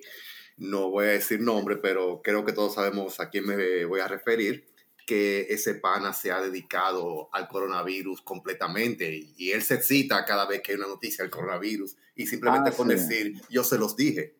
[0.56, 4.08] no voy a decir nombre, pero creo que todos sabemos a quién me voy a
[4.08, 4.66] referir,
[5.06, 10.62] que ese pana se ha dedicado al coronavirus completamente y él se cita cada vez
[10.62, 14.34] que hay una noticia del coronavirus y simplemente ah, con decir, yo se los dije.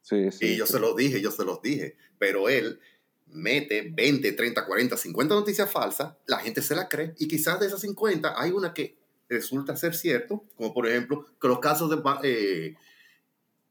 [0.00, 1.96] Sí, sí, y yo se los dije, yo se los dije.
[2.18, 2.80] Pero él
[3.26, 7.66] mete 20, 30, 40, 50 noticias falsas, la gente se la cree y quizás de
[7.66, 8.96] esas 50 hay una que
[9.28, 12.00] resulta ser cierto, como por ejemplo que los casos de...
[12.24, 12.74] Eh,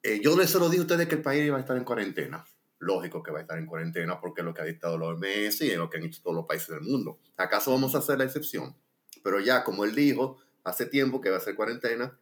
[0.03, 1.83] eh, yo les se lo dije a ustedes que el país iba a estar en
[1.83, 2.45] cuarentena.
[2.79, 5.61] Lógico que va a estar en cuarentena porque es lo que ha dictado los OMS
[5.61, 7.19] y es lo que han hecho todos los países del mundo.
[7.37, 8.75] ¿Acaso vamos a hacer la excepción?
[9.23, 12.17] Pero ya, como él dijo hace tiempo que va a ser cuarentena,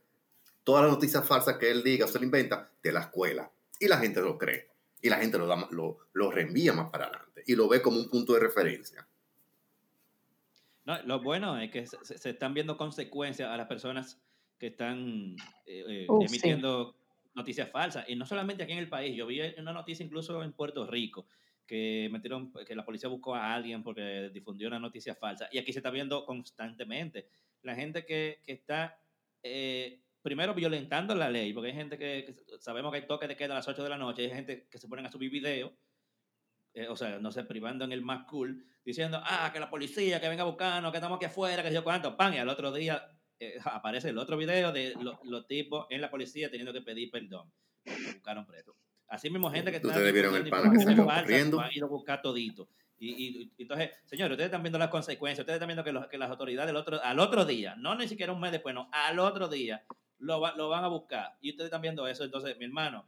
[0.64, 3.52] todas las noticias falsas que él diga o se le inventa, te las cuela.
[3.80, 4.70] Y la gente lo cree.
[5.02, 7.44] Y la gente lo, da, lo, lo reenvía más para adelante.
[7.46, 9.08] Y lo ve como un punto de referencia.
[10.86, 14.20] No, lo bueno es que se, están viendo consecuencias a las personas
[14.58, 16.97] que están eh, eh, emitiendo
[17.38, 18.06] noticias falsas.
[18.10, 19.16] Y no solamente aquí en el país.
[19.16, 21.28] Yo vi una noticia incluso en Puerto Rico
[21.66, 25.48] que metieron, que la policía buscó a alguien porque difundió una noticia falsa.
[25.52, 27.28] Y aquí se está viendo constantemente.
[27.62, 29.00] La gente que, que está,
[29.44, 33.54] eh, primero, violentando la ley, porque hay gente que, sabemos que hay toque de queda
[33.54, 35.72] a las 8 de la noche, hay gente que se ponen a subir videos,
[36.90, 40.30] o sea, no sé, privando en el más cool, diciendo, ah, que la policía, que
[40.30, 43.17] venga a buscarnos, que estamos aquí afuera, que yo cuánto, pan, y al otro día
[43.40, 47.52] eh, aparece el otro video de los tipos en la policía teniendo que pedir perdón.
[48.14, 48.76] Buscaron preso.
[49.08, 49.88] Así mismo gente que está...
[49.90, 51.60] Ustedes vieron el pan que salió corriendo.
[51.62, 52.68] Han ido a buscar todito.
[53.00, 56.18] Y, y, entonces, señores, ustedes están viendo las consecuencias, ustedes están viendo que, los, que
[56.18, 59.48] las autoridades otro, al otro día, no ni siquiera un mes después, no, al otro
[59.48, 59.86] día
[60.18, 61.38] lo, lo van a buscar.
[61.40, 62.24] Y ustedes están viendo eso.
[62.24, 63.08] Entonces, mi hermano,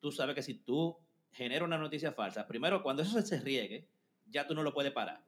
[0.00, 0.96] tú sabes que si tú
[1.30, 3.86] generas una noticia falsa, primero, cuando eso se riegue,
[4.26, 5.22] ya tú no lo puedes parar.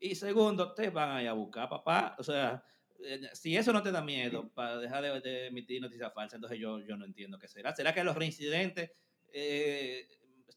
[0.00, 2.16] Y segundo, te van a ir a buscar, papá.
[2.18, 2.64] O sea,
[3.04, 6.80] eh, si eso no te da miedo para dejar de, emitir noticias falsas, entonces yo,
[6.80, 7.74] yo no entiendo qué será.
[7.74, 8.92] ¿Será que los reincidentes
[9.32, 10.06] eh,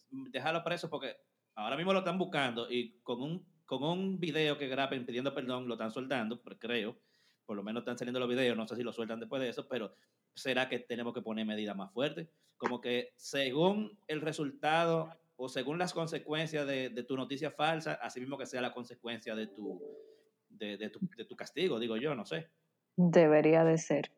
[0.09, 0.89] dejarlo preso?
[0.89, 1.17] Porque
[1.55, 5.67] ahora mismo lo están buscando y con un, con un video que graben pidiendo perdón
[5.67, 6.99] lo están soltando, creo.
[7.45, 9.67] Por lo menos están saliendo los videos, no sé si lo sueltan después de eso,
[9.67, 9.95] pero
[10.33, 12.27] ¿será que tenemos que poner medidas más fuertes?
[12.57, 18.37] Como que según el resultado o según las consecuencias de, tu noticia falsa, así mismo
[18.37, 19.81] que sea la consecuencia de tu,
[20.57, 22.47] de, tu, castigo, digo yo, no sé.
[22.95, 24.11] Debería de ser.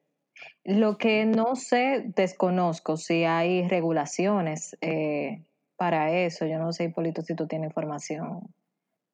[0.63, 5.43] Lo que no sé, desconozco si hay regulaciones eh,
[5.77, 6.45] para eso.
[6.45, 8.41] Yo no sé, Hipólito, si tú tienes información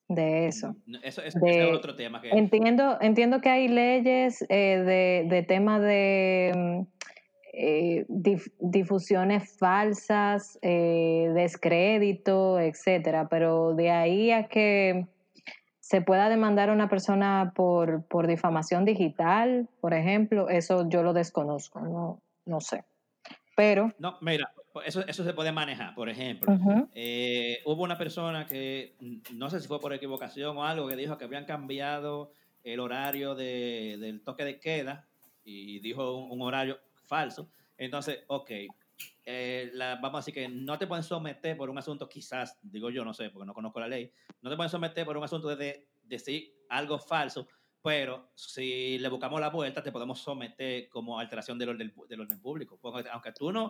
[0.09, 0.75] de eso.
[1.01, 1.35] Eso, es
[1.73, 2.21] otro tema.
[2.23, 6.81] Entiendo, entiendo que hay leyes eh, de, de tema de mm,
[7.53, 8.05] eh,
[8.59, 15.07] difusiones falsas, descrédito, etcétera, pero de ahí a que
[15.83, 21.11] se pueda demandar a una persona por, por difamación digital, por ejemplo, eso yo lo
[21.11, 22.85] desconozco, no, no sé.
[23.57, 23.91] Pero.
[23.99, 24.53] No, mira,
[24.85, 25.93] eso, eso se puede manejar.
[25.93, 26.55] Por ejemplo,
[26.95, 28.95] eh, hubo una persona que,
[29.33, 32.31] no sé si fue por equivocación o algo, que dijo que habían cambiado
[32.63, 35.05] el horario de, del toque de queda
[35.43, 37.49] y dijo un horario falso.
[37.77, 38.51] Entonces, ok,
[39.25, 43.05] eh, vamos a decir que no te pueden someter por un asunto, quizás, digo yo,
[43.05, 45.87] no sé, porque no conozco la ley, no te pueden someter por un asunto de,
[46.03, 47.47] decir algo falso,
[47.81, 52.39] pero si le buscamos la vuelta, te podemos someter como alteración del orden, del orden
[52.39, 52.77] público.
[52.81, 53.69] Porque aunque tú no,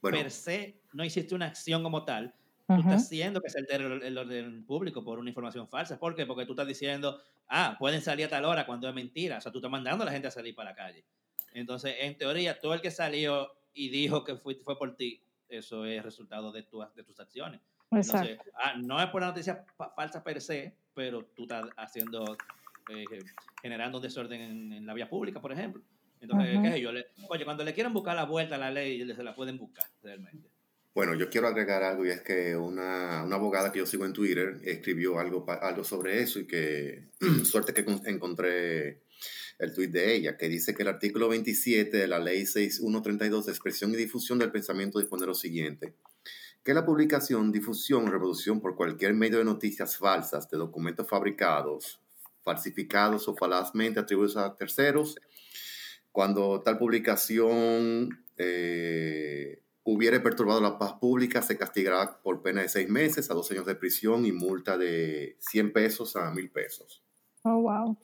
[0.00, 2.34] per se, no hiciste una acción como tal,
[2.66, 5.98] tú estás haciendo que se altere el, orden público por una información falsa.
[5.98, 6.26] ¿Por qué?
[6.26, 9.38] Porque tú estás diciendo, ah, pueden salir a tal hora cuando es mentira.
[9.38, 11.04] O sea, tú estás mandando a la gente a salir para la calle.
[11.52, 15.84] Entonces, en teoría, todo el que salió y dijo que fue, fue por ti, eso
[15.84, 17.60] es resultado de, tu, de tus acciones.
[17.90, 22.36] Entonces, ah, no es por la noticia falsa per se, pero tú estás haciendo,
[22.88, 23.04] eh,
[23.62, 25.82] generando un desorden en, la vía pública, por ejemplo.
[26.20, 26.90] Entonces, ¿qué yo?
[26.90, 29.86] Le, oye, cuando le quieran buscar la vuelta a la ley, se la pueden buscar
[30.02, 30.48] realmente.
[30.94, 34.14] Bueno, yo quiero agregar algo y es que una, una abogada que yo sigo en
[34.14, 37.10] Twitter escribió algo, algo sobre eso y que
[37.44, 39.02] suerte que encontré
[39.58, 43.52] el tuit de ella, que dice que el artículo 27 de la ley 6132 de
[43.52, 45.94] expresión y difusión del pensamiento dispone lo siguiente,
[46.62, 52.00] que la publicación, difusión o reproducción por cualquier medio de noticias falsas de documentos fabricados,
[52.42, 55.16] falsificados o falazmente atribuidos a terceros,
[56.12, 62.88] cuando tal publicación eh, hubiere perturbado la paz pública, se castigará por pena de seis
[62.88, 67.04] meses a dos años de prisión y multa de 100 pesos a 1000 pesos.
[67.42, 67.96] Oh, wow.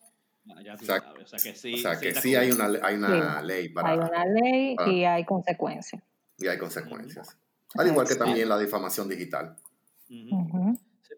[0.44, 3.42] Ya o, sea, o sea, que sí, o sea, que sí hay una, hay una
[3.42, 3.90] ley para...
[3.90, 6.02] Hay una ley y hay consecuencias.
[6.38, 7.36] Y hay consecuencias.
[7.74, 9.56] Al igual que también la difamación digital.
[10.08, 10.28] Sí,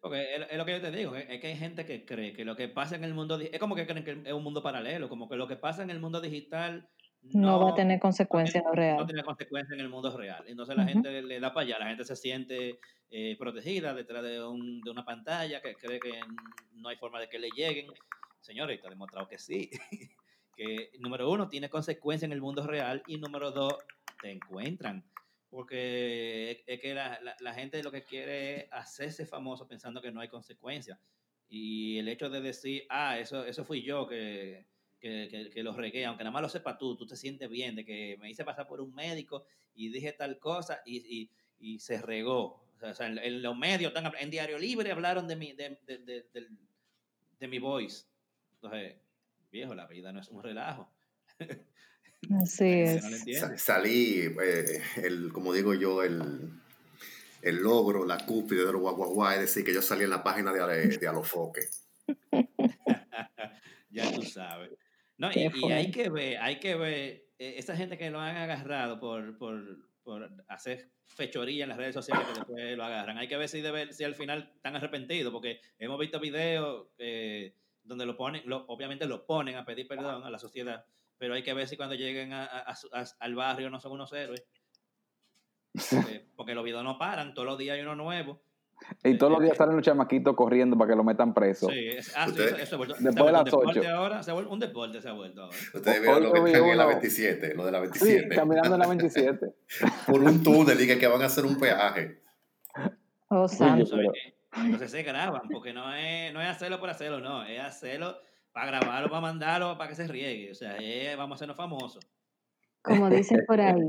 [0.02, 2.54] porque es, lo que yo te digo, es que hay gente que cree que lo
[2.54, 5.28] que pasa en el mundo es como que creen que es un mundo paralelo, como
[5.28, 6.88] que lo que pasa en el mundo digital
[7.32, 8.98] no, va a tener consecuencias no, real.
[8.98, 10.44] No tiene consecuencias en el mundo real.
[10.46, 12.78] Entonces la gente le da para allá, la gente se siente
[13.10, 16.20] eh, protegida detrás de, un, de una pantalla que cree que
[16.74, 17.86] no hay forma de que le lleguen.
[18.44, 19.70] Señores, está demostrado que sí.
[20.56, 23.74] que número uno, tiene consecuencias en el mundo real y número dos,
[24.20, 25.02] te encuentran.
[25.48, 30.20] Porque es que la, la, gente lo que quiere es hacerse famoso pensando que no
[30.20, 30.98] hay consecuencias.
[31.48, 34.66] Y el hecho de decir, ah, eso, eso fui yo que,
[35.00, 37.84] que, que, lo regué, aunque nada más lo sepa tú, tú te sientes bien de
[37.86, 41.30] que me hice pasar por un médico y dije tal cosa y, y,
[41.60, 42.62] y se regó.
[42.82, 46.26] O sea, en, los medios, en Diario Libre hablaron de mi, de, de,
[47.38, 48.04] de mi voice.
[48.64, 48.96] Entonces,
[49.50, 50.90] viejo, la vida no es un relajo.
[52.42, 53.04] Así es.
[53.58, 56.50] salí, eh, el, como digo yo, el,
[57.42, 60.50] el logro, la cúspide de los guaguaguá, es decir, que yo salí en la página
[60.50, 61.68] de, de Alofoque.
[63.90, 64.70] ya tú sabes.
[65.18, 68.36] No, y, y, hay que ver, hay que ver, eh, esa gente que lo han
[68.36, 73.18] agarrado por, por, por hacer fechoría en las redes sociales que después lo agarran.
[73.18, 77.54] Hay que ver si, debe, si al final están arrepentidos, porque hemos visto videos eh,
[77.84, 80.84] donde lo ponen, lo, obviamente lo ponen a pedir perdón a la sociedad,
[81.18, 82.74] pero hay que ver si cuando lleguen a, a,
[83.20, 84.44] al barrio no son unos héroes.
[85.90, 88.42] Porque, porque los videos no paran, todos los días hay uno nuevo.
[89.02, 91.68] Y todos los días salen los chamaquitos corriendo para que lo metan preso.
[91.68, 93.82] Sí, ah, sí eso, Después de las 8.
[93.88, 95.56] Ahora, se vuelve, un deporte se ha vuelto ahora.
[95.72, 98.20] Ustedes vieron lo que están en la 27, lo de la 27.
[98.20, 99.54] Sí, caminando en la 27.
[100.06, 102.22] Por un túnel y que van a hacer un peaje.
[103.28, 103.96] Oh, santo.
[104.56, 108.16] Entonces se graban, porque no es, no es hacerlo por hacerlo, no, es hacerlo
[108.52, 110.50] para grabarlo, para mandarlo, para que se riegue.
[110.50, 110.76] O sea,
[111.16, 112.06] vamos a hacernos famosos.
[112.82, 113.82] Como dicen por ahí,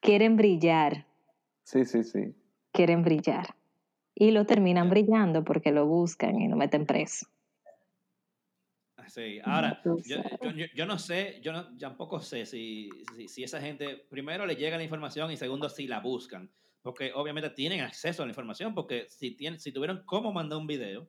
[0.00, 1.06] quieren brillar.
[1.62, 2.34] Sí, sí, sí.
[2.72, 3.54] Quieren brillar
[4.14, 7.26] y lo terminan brillando porque lo buscan y lo meten preso.
[9.06, 13.58] Sí, ahora, yo, yo, yo, no sé, yo no, tampoco sé si, si, si, esa
[13.58, 16.50] gente, primero le llega la información y segundo si la buscan,
[16.88, 20.66] porque obviamente tienen acceso a la información, porque si, tienen, si tuvieron cómo mandar un
[20.66, 21.06] video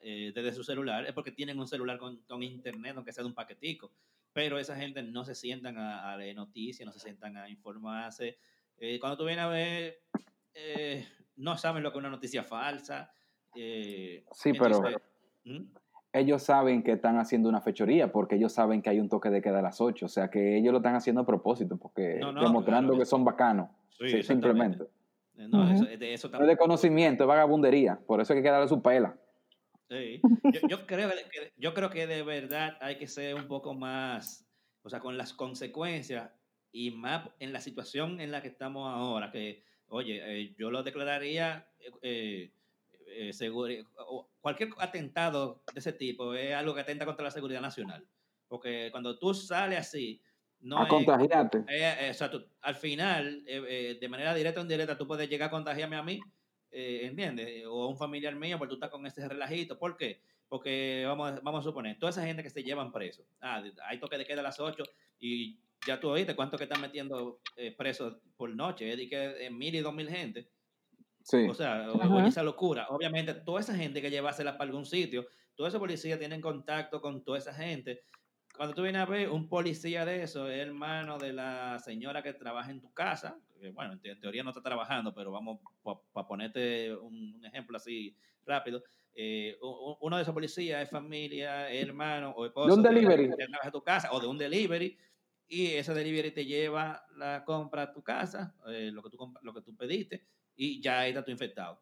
[0.00, 3.28] eh, desde su celular, es porque tienen un celular con, con, internet, aunque sea de
[3.28, 3.90] un paquetico,
[4.34, 8.36] pero esa gente no se sientan a, a leer noticias, no se sientan a informarse.
[8.76, 10.02] Eh, cuando tú vienes a ver,
[10.52, 13.14] eh, no saben lo que es una noticia falsa.
[13.54, 14.82] Sí, pero
[15.44, 15.72] ¿Mm?
[16.12, 19.40] ellos saben que están haciendo una fechoría porque ellos saben que hay un toque de
[19.40, 20.04] queda a las 8.
[20.04, 23.70] O sea, que ellos lo están haciendo a propósito porque demostrando que son bacanos.
[23.98, 24.84] Sí, simplemente.
[25.36, 28.00] Eh, no, eso, de eso no es de conocimiento, es vagabundería.
[28.06, 29.18] Por eso hay que darle su pela.
[29.88, 30.20] Sí.
[30.54, 34.48] Yo, yo, creo que, yo creo que de verdad hay que ser un poco más,
[34.82, 36.30] o sea, con las consecuencias
[36.72, 40.82] y más en la situación en la que estamos ahora, que oye, eh, yo lo
[40.82, 41.68] declararía
[42.00, 42.50] eh,
[43.06, 43.74] eh, seguro,
[44.40, 48.06] cualquier atentado de ese tipo es algo que atenta contra la seguridad nacional.
[48.48, 50.22] Porque cuando tú sales así,
[50.62, 51.58] no a contagiarte.
[51.58, 52.30] o sea,
[52.62, 56.20] al final, de manera directa o indirecta, tú puedes llegar a contagiarme a mí,
[56.70, 57.66] ¿entiendes?
[57.66, 59.78] O a un familiar mío, porque tú estás con ese relajito.
[59.78, 60.22] ¿Por qué?
[60.48, 64.18] Porque vamos, vamos a suponer, toda esa gente que se llevan presos, ah, hay toque
[64.18, 64.84] de queda a las 8
[65.18, 69.08] y ya tú oíste cuánto que están metiendo eh, presos por noche, ¿eh?
[69.08, 70.48] que mil y dos mil gente.
[71.22, 71.46] Sí.
[71.48, 72.88] O sea, oye, esa locura.
[72.88, 77.22] Obviamente, toda esa gente que llevásela para algún sitio, todos esos policías tienen contacto con
[77.24, 78.02] toda esa gente.
[78.56, 82.34] Cuando tú vienes a ver un policía de eso, es hermano de la señora que
[82.34, 85.60] trabaja en tu casa, que bueno, en teoría no está trabajando, pero vamos,
[86.12, 88.82] para ponerte un, ejemplo así rápido,
[89.14, 89.56] eh,
[90.00, 93.30] uno de esos policías es familia, hermano o esposo de un delivery.
[93.30, 94.98] trabaja en tu casa, o de un delivery,
[95.48, 99.54] y ese delivery te lleva la compra a tu casa, eh, lo, que tú, lo
[99.54, 101.80] que tú pediste, y ya está tu infectado.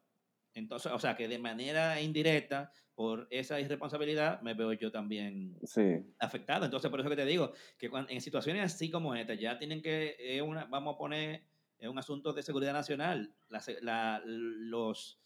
[0.55, 6.05] Entonces, o sea, que de manera indirecta, por esa irresponsabilidad, me veo yo también sí.
[6.19, 6.67] afectado.
[6.67, 9.81] Entonces, por eso que te digo, que cuando, en situaciones así como esta, ya tienen
[9.81, 11.43] que, eh, una, vamos a poner,
[11.79, 15.19] es un asunto de seguridad nacional, la, la, los,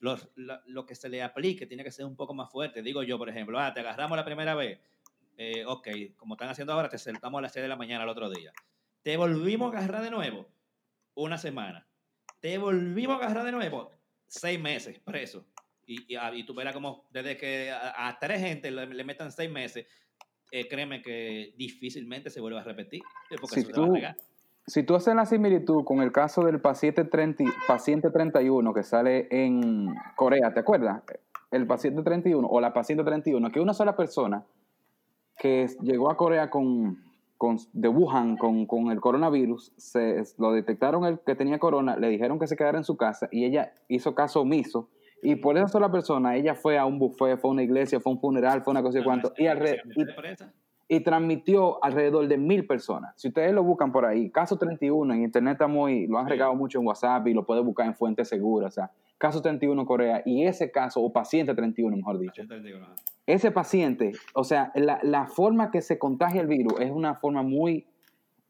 [0.00, 2.82] los, lo que se le aplique tiene que ser un poco más fuerte.
[2.82, 4.80] Digo yo, por ejemplo, ah, te agarramos la primera vez,
[5.38, 8.10] eh, ok, como están haciendo ahora, te sentamos a las 6 de la mañana el
[8.10, 8.52] otro día.
[9.02, 10.46] Te volvimos a agarrar de nuevo
[11.14, 11.88] una semana.
[12.40, 13.90] Te volvimos a agarrar de nuevo
[14.26, 15.44] seis meses preso.
[15.86, 19.86] Y, y, ah, tú verás como desde que a, tres gente le, metan seis meses,
[20.50, 23.02] eh, créeme que difícilmente se vuelve a repetir.
[23.40, 23.92] Porque si, tú,
[24.66, 29.28] si tú haces la similitud con el caso del paciente, 30, paciente 31 que sale
[29.30, 31.02] en Corea, ¿te acuerdas?
[31.50, 34.44] El paciente 31 o la paciente 31, que una sola persona
[35.36, 36.98] que llegó a Corea con,
[37.44, 42.08] con de Wuhan con, con, el coronavirus, se, lo detectaron el que tenía corona, le
[42.08, 44.88] dijeron que se quedara en su casa y ella hizo caso omiso.
[45.22, 48.12] Y por esa sola persona, ella fue a un buffet, fue a una iglesia, fue
[48.12, 49.34] a un funeral, fue una cosa y cuanto.
[49.36, 49.46] Y,
[50.88, 53.12] y, transmitió alrededor de mil personas.
[53.16, 56.54] Si ustedes lo buscan por ahí, caso 31, en internet está muy, lo han regado
[56.54, 58.72] mucho en WhatsApp y lo pueden buscar en fuentes seguras.
[58.72, 62.42] O sea, caso 31 Corea y ese caso, o paciente 31, mejor dicho.
[63.26, 67.42] Ese paciente, o sea, la, la, forma que se contagia el virus es una forma
[67.42, 67.86] muy,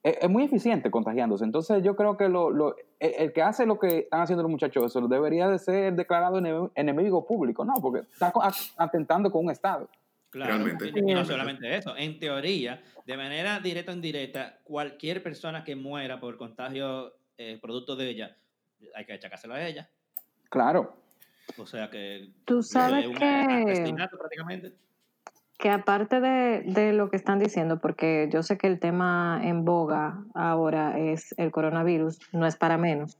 [0.02, 1.44] es, muy eficiente contagiándose.
[1.44, 4.84] Entonces yo creo que lo, lo, el, que hace lo que están haciendo los muchachos,
[4.84, 6.40] eso debería de ser declarado
[6.74, 7.74] enemigo público, ¿no?
[7.80, 8.32] Porque está
[8.76, 9.88] atentando con un Estado.
[10.30, 15.76] Claro, y no solamente eso, en teoría, de manera directa o indirecta, cualquier persona que
[15.76, 18.36] muera por contagio eh, producto de ella,
[18.96, 19.88] hay que achacárselo a ella.
[20.54, 20.94] Claro.
[21.58, 22.30] O sea que.
[22.44, 23.92] Tú sabes que.
[24.16, 24.72] prácticamente.
[25.58, 30.22] que aparte de, lo que están diciendo, porque yo sé que el tema en boga
[30.32, 33.18] ahora es el coronavirus, no es para menos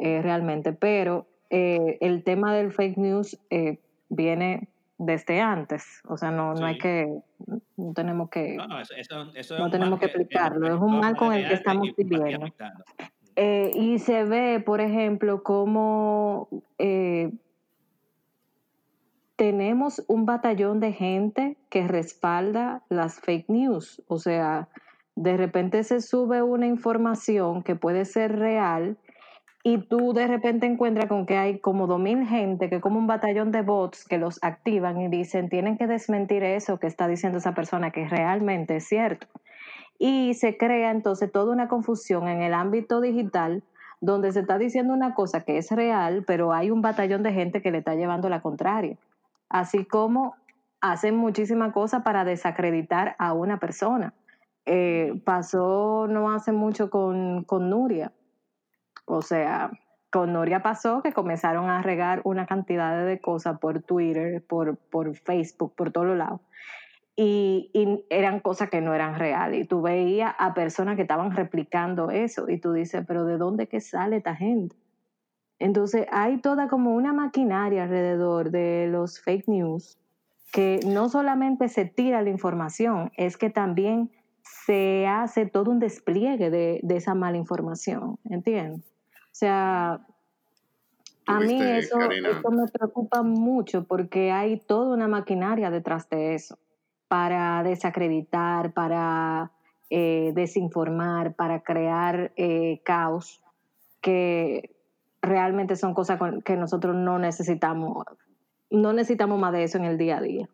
[0.00, 4.68] eh, realmente, pero eh, el tema del fake news eh, viene
[4.98, 7.06] desde antes, o sea, no, no hay que,
[7.76, 11.54] no tenemos que, no, eso, no tenemos que explicarlo, es un mal con el que
[11.54, 12.46] estamos viviendo.
[13.36, 16.48] Y se ve, por ejemplo, cómo
[19.36, 24.02] tenemos un batallón de gente que respalda las fake news.
[24.06, 24.68] O sea,
[25.16, 28.96] de repente se sube una información que puede ser real
[29.66, 33.06] y tú de repente encuentras con que hay como dos mil gente, que como un
[33.06, 37.38] batallón de bots que los activan y dicen, tienen que desmentir eso que está diciendo
[37.38, 39.26] esa persona, que realmente es cierto.
[39.98, 43.62] Y se crea entonces toda una confusión en el ámbito digital
[44.00, 47.62] donde se está diciendo una cosa que es real, pero hay un batallón de gente
[47.62, 48.98] que le está llevando la contraria
[49.54, 50.34] así como
[50.80, 54.12] hacen muchísimas cosas para desacreditar a una persona.
[54.66, 58.12] Eh, pasó no hace mucho con, Nuria.
[59.06, 59.70] O sea,
[60.10, 65.14] con Nuria pasó que comenzaron a regar una cantidad de cosas por Twitter, por, por
[65.14, 66.40] Facebook, por todos lados.
[67.16, 69.64] Y, y, eran cosas que no eran reales.
[69.64, 73.68] Y tú veías a personas que estaban replicando eso y tú dices, pero ¿de dónde
[73.68, 74.76] que sale esta gente?
[75.58, 79.98] Entonces hay toda como una maquinaria alrededor de los fake news
[80.52, 84.10] que no solamente se tira la información, es que también
[84.42, 88.80] se hace todo un despliegue de, esa mala información, ¿entiendes?
[88.80, 90.06] O sea,
[91.26, 96.58] a mí eso, me preocupa mucho porque hay toda una maquinaria detrás de eso
[97.08, 99.52] para desacreditar, para
[99.90, 103.42] eh, desinformar, para crear eh, caos
[104.00, 104.74] que
[105.22, 108.04] realmente son cosas que nosotros no necesitamos,
[108.70, 110.48] no necesitamos más de eso en el día a día.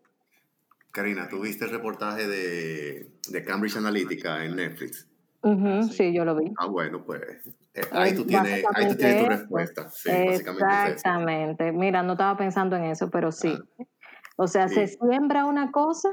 [0.92, 5.08] Karina, ¿tú viste el reportaje de, Cambridge Analytica en Netflix?
[5.42, 6.12] Ah, sí.
[6.12, 6.52] yo lo vi.
[6.58, 7.22] Ah, bueno, pues
[7.74, 9.88] eh, ahí, tú tienes, ahí tú tienes tu respuesta.
[9.90, 11.72] Sí, exactamente.
[11.72, 13.56] Mira, no estaba pensando en eso, pero sí.
[13.56, 13.84] Ah.
[14.36, 16.08] O sea, se siembra una cosa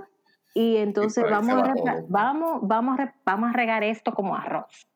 [0.54, 1.74] y entonces vamos, a
[2.08, 4.88] vamos, vamos, a vamos a regar esto como arroz.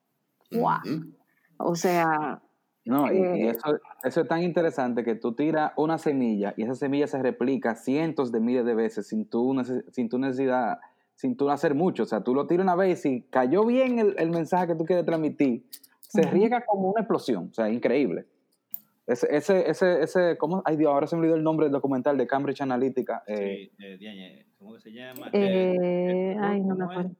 [0.51, 1.13] Wow.
[1.57, 2.41] O sea,
[2.83, 6.75] no, y, eh, eso, eso, es tan interesante que tú tiras una semilla y esa
[6.75, 9.55] semilla se replica cientos de miles de veces sin tu,
[9.91, 10.79] sin tu necesidad,
[11.15, 12.03] sin tú hacer mucho.
[12.03, 15.05] O sea, tú lo tiras una vez y cayó bien el, mensaje que tú quieres
[15.05, 15.63] transmitir,
[15.99, 17.49] se riega como una explosión.
[17.51, 18.25] O sea, increíble.
[19.07, 20.61] Ese, ese, ese, ese ¿cómo?
[20.65, 23.23] Ay Dios, ahora se me olvidó el nombre del documental de Cambridge Analytica.
[23.27, 25.29] Eh, sí, eh, ¿cómo se llama?
[25.33, 27.15] Eh, ay, no me acuerdo.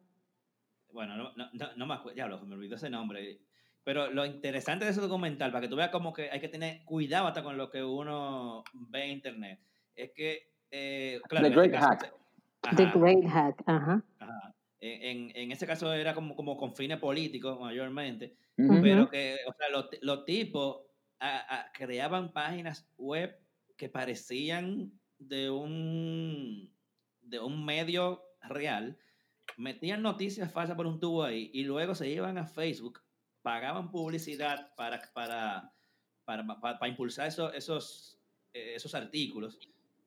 [0.94, 3.40] Bueno, no, no, no, no me acuerdo, ya me olvidó ese nombre
[3.84, 6.84] pero lo interesante de ese documental, para que tú veas como que hay que tener
[6.86, 9.60] cuidado hasta con lo que uno ve en internet,
[9.96, 12.14] es que, eh, claro, The Great Hack.
[12.76, 14.04] The Great Hack, ajá.
[14.84, 19.70] En, en, ese caso era como, como con fines políticos mayormente, pero que, o sea,
[19.70, 20.82] los, los tipos
[21.74, 23.38] creaban páginas web
[23.78, 26.72] que parecían de un,
[27.22, 28.98] de un medio real,
[29.58, 33.02] metían noticias falsas por un tubo ahí y luego se iban a Facebook
[33.42, 35.72] pagaban publicidad para, para,
[36.26, 38.20] para, para, impulsar esos, esos,
[38.54, 39.60] eh, esos artículos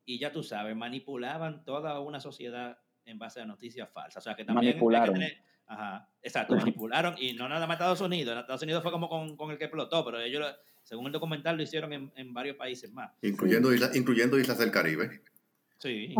[0.04, 4.22] y ya tú sabes, manipulaban toda una sociedad en base a noticias falsas.
[4.22, 5.20] O sea, que también manipularon.
[5.66, 8.38] ajá, exacto, manipularon y no nada más Estados Unidos.
[8.38, 10.54] Estados Unidos fue como con, con el que explotó, pero ellos,
[10.84, 13.10] según el documental, lo hicieron en, en varios países más.
[13.22, 15.22] Incluyendo, incluyendo islas del Caribe.
[15.78, 16.14] Sí,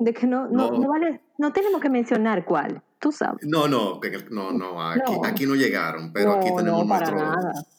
[0.00, 0.88] De que no, no, no.
[0.88, 3.46] vale, no tenemos que mencionar cuál, tú sabes.
[3.46, 4.00] No, no,
[4.30, 7.22] no, no, aquí no, aquí no llegaron, pero aquí tenemos nuestros,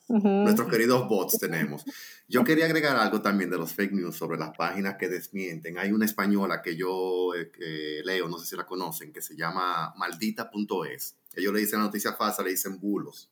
[0.07, 1.83] nuestros queridos bots tenemos.
[2.29, 5.77] Yo quería agregar algo también de los fake news sobre las páginas que desmienten.
[5.77, 9.93] Hay una española que yo eh, leo, no sé si la conocen, que se llama
[9.97, 11.17] maldita.es.
[11.35, 13.29] Ellos le dicen noticias falsas, le dicen bulos.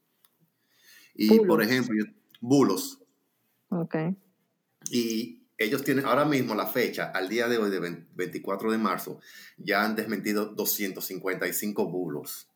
[1.16, 2.04] Y por ejemplo,
[2.44, 3.00] bulos.
[3.70, 3.96] Ok.
[4.92, 9.20] Y ellos tienen ahora mismo la fecha, al día de hoy, de 24 de marzo,
[9.58, 12.50] ya han desmentido 255 bulos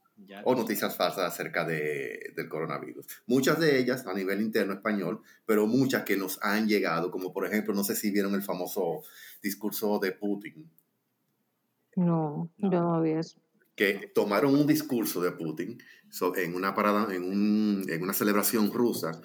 [0.44, 3.06] o noticias falsas acerca de, del coronavirus.
[3.28, 7.46] Muchas de ellas a nivel interno español, pero muchas que nos han llegado, como por
[7.46, 9.04] ejemplo, no sé si vieron el famoso
[9.42, 10.70] discurso de Putin.
[11.96, 13.40] No, yo no vi eso.
[13.76, 15.78] Que tomaron un discurso de Putin
[16.36, 19.22] en una parada, en, un, en una celebración rusa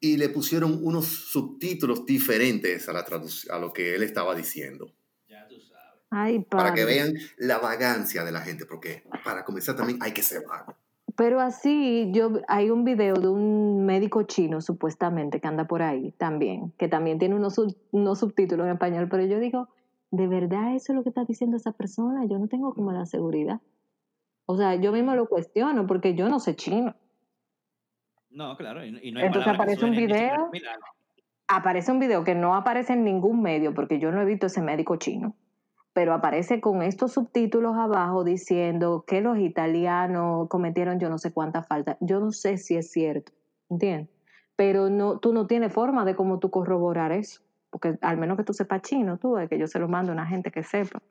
[0.00, 3.04] y le pusieron unos subtítulos diferentes a, la
[3.50, 4.92] a lo que él estaba diciendo.
[5.28, 6.00] Ya tú sabes.
[6.10, 10.22] Ay, para que vean la vagancia de la gente, porque para comenzar también hay que
[10.22, 10.76] ser vago.
[11.16, 16.12] Pero así, yo hay un video de un médico chino, supuestamente, que anda por ahí
[16.12, 17.58] también, que también tiene unos,
[17.90, 19.68] unos subtítulos en español, pero yo digo,
[20.12, 22.24] ¿de verdad eso es lo que está diciendo esa persona?
[22.26, 23.60] Yo no tengo como la seguridad.
[24.46, 26.94] O sea, yo mismo lo cuestiono porque yo no sé chino.
[28.38, 30.48] No, claro, y, no hay Entonces aparece un video,
[31.48, 34.62] aparece un video que no aparece en ningún medio porque yo no he visto ese
[34.62, 35.34] médico chino,
[35.92, 41.64] pero aparece con estos subtítulos abajo diciendo que los italianos cometieron yo no sé cuánta
[41.64, 41.96] falta.
[42.00, 43.32] Yo no sé si es cierto,
[43.70, 44.08] ¿entiendes?
[44.54, 48.44] Pero no, tú no tienes forma de cómo tú corroborar eso, porque al menos que
[48.44, 51.02] tú sepas chino, tú, de que yo se lo mando a una gente que sepa.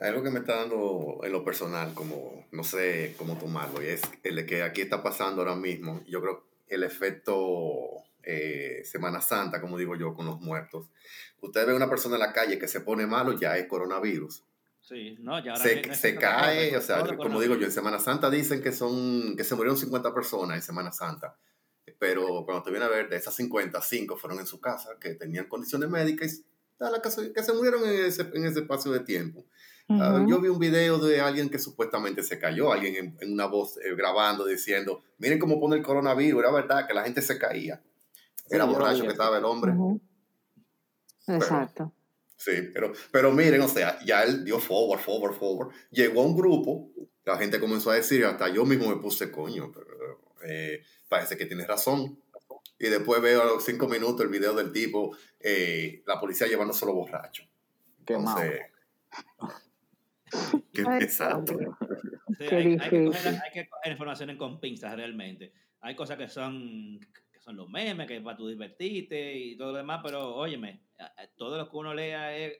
[0.00, 4.02] Algo que me está dando en lo personal, como no sé cómo tomarlo, y es
[4.24, 6.02] el de que aquí está pasando ahora mismo.
[6.06, 10.90] Yo creo el efecto eh, Semana Santa, como digo yo, con los muertos.
[11.40, 14.42] Usted ve una persona en la calle que se pone malo, ya es coronavirus.
[14.80, 18.28] Sí, no, ya ahora se, se cae, o sea, como digo yo, en Semana Santa
[18.28, 21.38] dicen que son que se murieron 50 personas en Semana Santa,
[21.98, 25.14] pero cuando te viene a ver, de esas 50, 5 fueron en su casa, que
[25.14, 26.42] tenían condiciones médicas
[26.80, 29.46] y que se murieron en ese, en ese espacio de tiempo.
[29.88, 33.76] Ah, yo vi un video de alguien que supuestamente se cayó, alguien en, una voz
[33.76, 37.82] eh, grabando diciendo, miren cómo pone el coronavirus, era verdad que la gente se caía.
[38.48, 39.74] Era borracho que estaba el hombre.
[41.26, 41.92] Exacto.
[42.36, 45.74] sí, pero, pero miren, o sea, ya él dio forward, forward, forward.
[45.90, 46.90] Llegó a un grupo,
[47.24, 51.46] la gente comenzó a decir, hasta yo mismo me puse coño, pero, eh, parece que
[51.46, 52.18] tienes razón.
[52.78, 56.92] Y después veo a los cinco minutos el video del tipo, eh, la policía llevándoselo
[56.92, 57.44] borracho.
[58.04, 58.60] Qué Entonces,
[60.72, 61.44] Qué pesado.
[62.40, 65.52] hay, que coger, información con pinzas realmente.
[65.80, 66.98] Hay cosas que son,
[67.32, 70.80] que son los memes, que es para tu divertirte y todo lo demás, pero óyeme,
[71.36, 72.58] todo lo que uno lea es,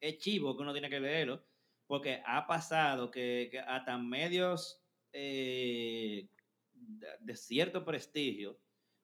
[0.00, 1.44] es, chivo que uno tiene que leerlo,
[1.86, 6.28] porque ha pasado que, que hasta medios eh,
[6.72, 8.58] de cierto prestigio,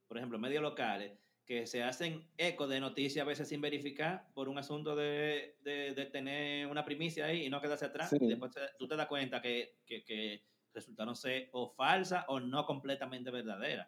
[0.07, 1.19] por ejemplo, medios locales,
[1.53, 6.07] que se hacen eco de noticias a veces sin verificar por un asunto de, de,
[6.07, 8.11] tener una primicia ahí y no quedarse atrás.
[8.14, 10.42] Y después tú te das cuenta que, que, que,
[10.72, 13.86] resultaron ser o falsas o no completamente verdaderas.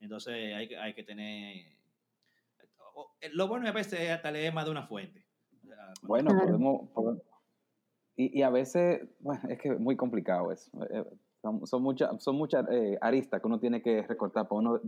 [0.00, 1.78] Entonces hay, hay que tener...
[3.32, 5.24] Lo bueno es a veces hasta leer más de una fuente.
[6.02, 7.22] Bueno, podemos...
[8.16, 10.70] y, y, a veces, bueno, es que es muy complicado eso.
[11.42, 14.80] Son, son muchas son muchas eh, aristas que uno tiene que recortar para uno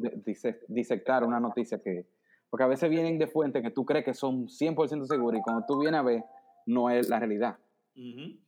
[0.69, 2.07] disectar una noticia que...
[2.49, 5.65] Porque a veces vienen de fuentes que tú crees que son 100% seguras y cuando
[5.67, 6.25] tú vienes a ver,
[6.67, 7.59] no es la realidad.
[7.95, 8.41] y,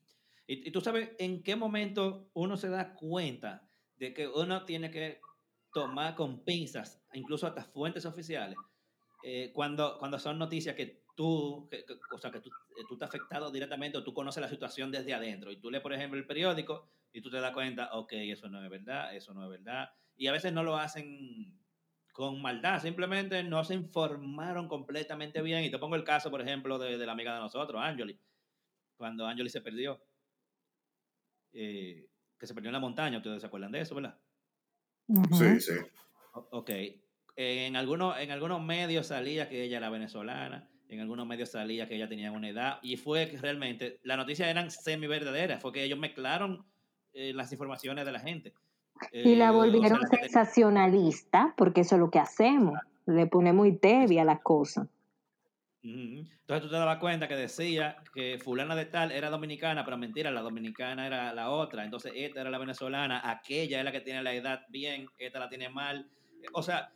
[0.47, 5.21] y, tú sabes en qué momento uno se da cuenta de que uno tiene que
[5.73, 8.59] tomar con pinzas, incluso hasta fuentes oficiales,
[9.23, 11.69] eh, cuando, cuando son noticias que tú,
[12.13, 15.15] o sea, que tú, eh, tú estás afectado directamente o tú conoces la situación desde
[15.15, 18.49] adentro y tú lees, por ejemplo, el periódico y tú te das cuenta, ok, eso
[18.49, 19.91] no es verdad, eso no es verdad.
[20.17, 21.59] Y a veces no lo hacen
[22.13, 25.65] con maldad, simplemente no se informaron completamente bien.
[25.65, 28.19] Y te pongo el caso, por ejemplo, de, la amiga de nosotros, Angeli,
[28.97, 30.03] cuando Angeli se perdió,
[31.53, 32.09] eh,
[32.39, 34.19] que se perdió en la montaña, ustedes se acuerdan de eso, ¿verdad?
[35.33, 35.73] Sí, sí.
[36.33, 36.71] ok,
[37.37, 41.97] en algunos, en algunos medios salía que ella era venezolana, en algunos medios salía que
[41.97, 45.83] ella tenía una edad, y fue que realmente las noticias eran semi verdaderas, fue que
[45.83, 46.67] ellos mezclaron
[47.15, 48.55] eh, las informaciones de la gente.
[49.13, 54.23] y la eh, volvieron sensacionalista, porque eso es lo que hacemos, le ponemos muy tebia
[54.23, 54.89] a las cosas.
[55.85, 60.31] Entonces tú te dabas cuenta que decía que fulana de tal era dominicana, pero mentira,
[60.31, 61.85] la dominicana era la otra.
[61.85, 65.49] Entonces esta era la venezolana, aquella es la que tiene la edad bien, esta la
[65.49, 66.09] tiene mal.
[66.53, 66.93] O sea,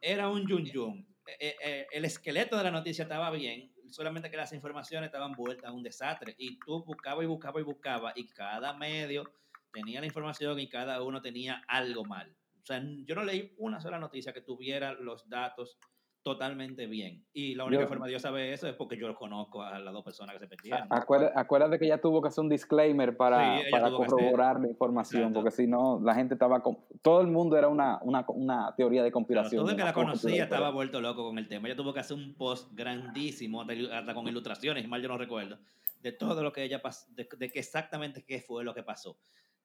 [0.00, 1.06] era un yun yun.
[1.40, 5.72] Eh, el esqueleto de la noticia estaba bien, solamente que las informaciones estaban vueltas a
[5.72, 6.36] un desastre.
[6.38, 9.24] Y tú buscabas y buscabas y buscabas, y cada medio
[9.72, 12.34] tenía la información y cada uno tenía algo mal.
[12.62, 15.78] O sea, yo no leí una sola noticia que tuviera los datos
[16.22, 17.24] totalmente bien.
[17.32, 20.04] Y la única forma de yo saber eso es porque yo conozco a las dos
[20.04, 20.86] personas que se perdieron.
[20.90, 25.66] Acuérdate, que ella tuvo que hacer un disclaimer para, para corroborar la información, porque si
[25.66, 26.62] no, la gente estaba...
[26.62, 29.62] Con, todo el mundo era una, una, una teoría de conspiración.
[29.62, 31.68] todo el que la conocía estaba vuelto loco con el tema.
[31.68, 35.58] Ella tuvo que hacer un post grandísimo, hasta con ilustraciones, mal yo no recuerdo,
[36.00, 39.18] de todo lo que ella pasó, de, de que exactamente qué fue lo que pasó.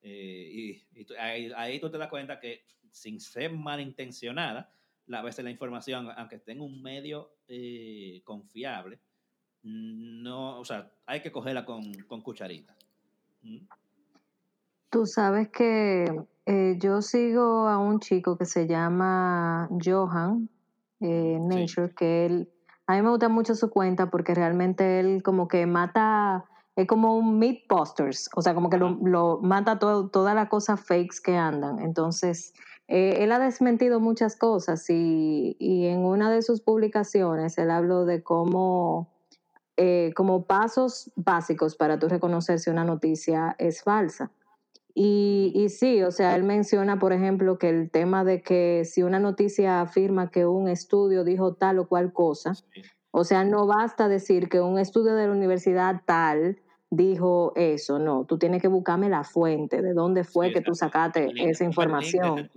[0.07, 1.13] Eh, y,
[1.55, 4.69] ahí, tú te das cuenta que sin ser malintencionada,
[5.11, 8.99] a veces la información, aunque esté en un medio eh, confiable,
[9.63, 12.75] no, o sea, hay que cogerla con, con cucharita.
[13.41, 13.65] ¿Mm?
[14.91, 16.05] Tú sabes que
[16.45, 20.47] eh, yo sigo a un chico que se llama Johan
[20.99, 22.49] Nature, que él,
[22.85, 26.45] a mí me gusta mucho su cuenta porque realmente él como que mata
[26.75, 30.79] es como un posters, o sea, como que lo, lo mata todo, todas las cosas
[30.81, 31.79] fakes que andan.
[31.79, 32.53] Entonces,
[32.87, 38.05] eh, él ha desmentido muchas cosas y, y, en una de sus publicaciones él habló
[38.05, 39.09] de cómo
[39.77, 44.31] eh, como pasos básicos para tú reconocer si una noticia es falsa.
[44.93, 49.03] Y, y, sí, o sea, él menciona, por ejemplo, que el tema de que si
[49.03, 52.53] una noticia afirma que un estudio dijo tal o cual cosa,
[53.11, 58.25] o sea, no basta decir que un estudio de la universidad tal dijo eso, no,
[58.25, 62.49] tú tienes que buscarme la fuente, de dónde fue que tú sacaste esa información.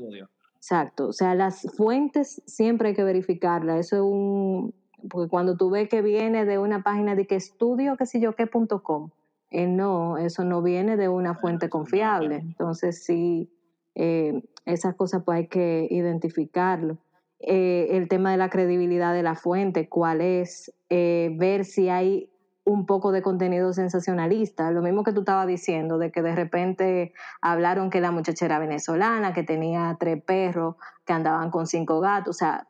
[0.56, 4.74] Exacto, o sea, las fuentes siempre hay que verificarlas, eso es un,
[5.08, 8.34] porque cuando tú ves que viene de una página de que estudio, qué sé yo,
[8.34, 9.10] qué punto com,
[9.50, 12.36] eh, no, eso no viene de una fuente confiable.
[12.36, 13.48] Entonces, sí,
[13.94, 16.98] eh, esas cosas pues hay que identificarlo.
[17.40, 22.30] Eh, el tema de la credibilidad de la fuente, cuál es, ver si hay
[22.68, 24.70] un poco de contenido sensacionalista.
[24.70, 28.58] Lo mismo que tú estabas diciendo, de que de repente hablaron que la muchacha era
[28.58, 32.36] venezolana, que tenía tres perros, que andaban con cinco gatos.
[32.36, 32.68] O sea,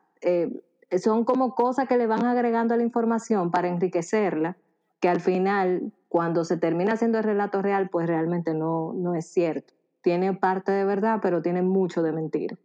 [1.02, 4.56] son como cosas que le van agregando a la información para enriquecerla,
[5.00, 9.26] que al final cuando se termina haciendo el relato real, pues realmente no, no es
[9.30, 9.74] cierto.
[10.00, 12.56] Tiene parte de verdad, pero tiene mucho de mentira.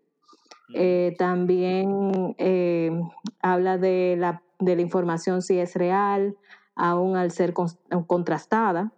[0.73, 2.91] Eh, también eh,
[3.41, 6.37] habla de la, de la información si es real,
[6.75, 7.53] aún al ser
[8.07, 8.91] contrastada.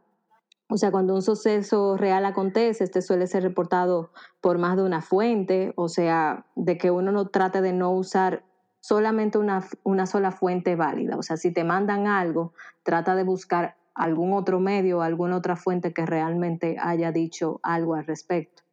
[0.68, 4.12] O sea, cuando un suceso real acontece, este suele ser reportado
[4.42, 8.44] por más de una fuente, o sea, de que uno no trate de no usar
[8.80, 11.18] solamente una, una sola fuente válida.
[11.18, 12.54] O sea, si te mandan algo,
[12.84, 18.06] trata de buscar algún otro medio, alguna otra fuente que realmente haya dicho algo al
[18.06, 18.64] respecto,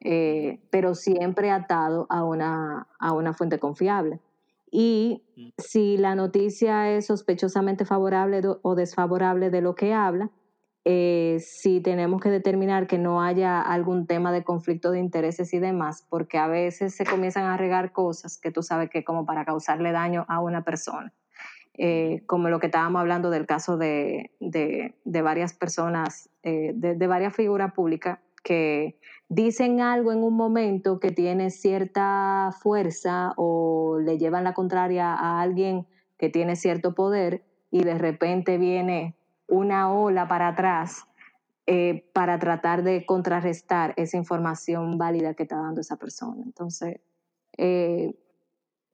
[0.00, 4.20] eh, pero siempre atado a una, a una fuente confiable.
[4.70, 5.48] Y mm.
[5.58, 10.30] si la noticia es sospechosamente favorable o desfavorable de lo que habla,
[10.90, 15.58] eh, si tenemos que determinar que no haya algún tema de conflicto de intereses y
[15.58, 19.44] demás, porque a veces se comienzan a regar cosas que tú sabes que como para
[19.44, 21.12] causarle daño a una persona.
[21.80, 27.36] Eh, como lo que estábamos hablando del caso de, de, varias personas, eh, de, varias
[27.36, 28.98] figuras públicas que
[29.28, 35.40] dicen algo en un momento que tiene cierta fuerza o le llevan la contraria a
[35.40, 39.16] alguien que tiene cierto poder y de repente viene
[39.46, 41.04] una ola para atrás
[41.66, 46.42] eh, para tratar de contrarrestar esa información válida que está dando esa persona.
[46.42, 47.00] Entonces,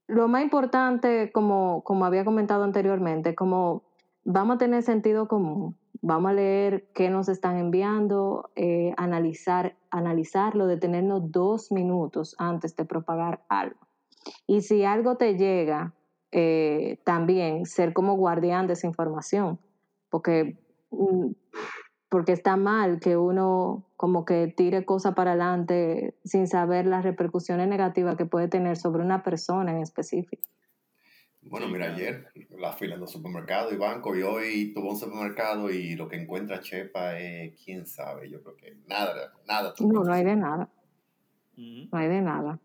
[0.07, 3.85] lo más importante, como, como había comentado anteriormente, como
[4.25, 5.77] vamos a tener sentido común,
[6.07, 12.85] vamos a leer qué nos están enviando, eh, analizar, analizarlo, detenernos dos minutos antes de
[12.85, 13.81] propagar algo.
[14.47, 15.95] Y si algo te llega,
[16.31, 19.59] eh, también ser como guardián de esa información,
[20.11, 20.59] porque
[20.91, 21.31] mm,
[22.11, 27.67] porque está mal que uno como que tire cosas para adelante sin saber las repercusiones
[27.67, 30.49] negativas que puede tener sobre una persona en específico.
[31.45, 32.27] Bueno, mira, ayer
[32.59, 36.17] la fila en los supermercados y bancos y hoy tuvo un supermercado y lo que
[36.17, 39.75] encuentra Chepa es, quién sabe, yo creo que nada, nada.
[39.81, 40.69] No, no hay de nada.
[41.57, 42.59] No hay de nada.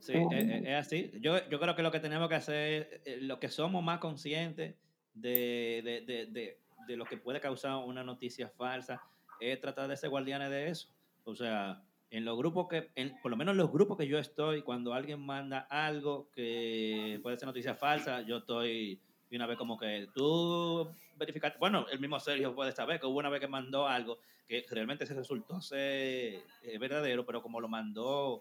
[0.00, 1.12] Sí, es, así.
[1.20, 4.76] Yo, yo creo que lo que tenemos que hacer, eh, lo que somos más conscientes
[5.14, 9.02] de, de, de de lo que puede causar una noticia falsa,
[9.40, 10.88] es tratar de ser guardianes de eso.
[11.24, 14.18] O sea, en los grupos que, en, por lo menos en los grupos que yo
[14.18, 19.00] estoy, cuando alguien manda algo que puede ser noticia falsa, yo estoy
[19.30, 23.18] de una vez como que tú verificaste, bueno, el mismo Sergio puede saber que hubo
[23.18, 27.68] una vez que mandó algo que realmente se resultó ser eh, verdadero, pero como lo
[27.68, 28.40] mandó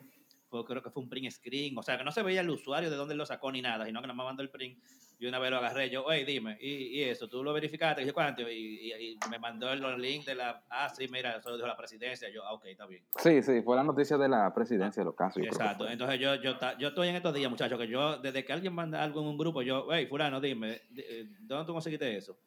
[0.49, 2.95] creo que fue un print screen, o sea, que no se veía el usuario de
[2.95, 4.79] dónde lo sacó ni nada, sino que nada más mandó el print.
[5.17, 8.13] Y una vez lo agarré, yo, oye, dime, y, eso, tú lo verificaste, y yo,
[8.13, 8.41] ¿cuánto?
[8.49, 12.29] Y, me mandó el link de la, ah, sí, mira, eso lo dijo la presidencia,
[12.29, 13.01] yo, ah, ok, está bien.
[13.17, 15.41] Sí, sí, fue la noticia de la presidencia de los casos.
[15.41, 18.73] Exacto, entonces yo, yo, yo estoy en estos días, muchachos, que yo, desde que alguien
[18.73, 22.37] manda algo en un grupo, yo, hey, fulano, dime, eh, ¿dónde tú conseguiste eso?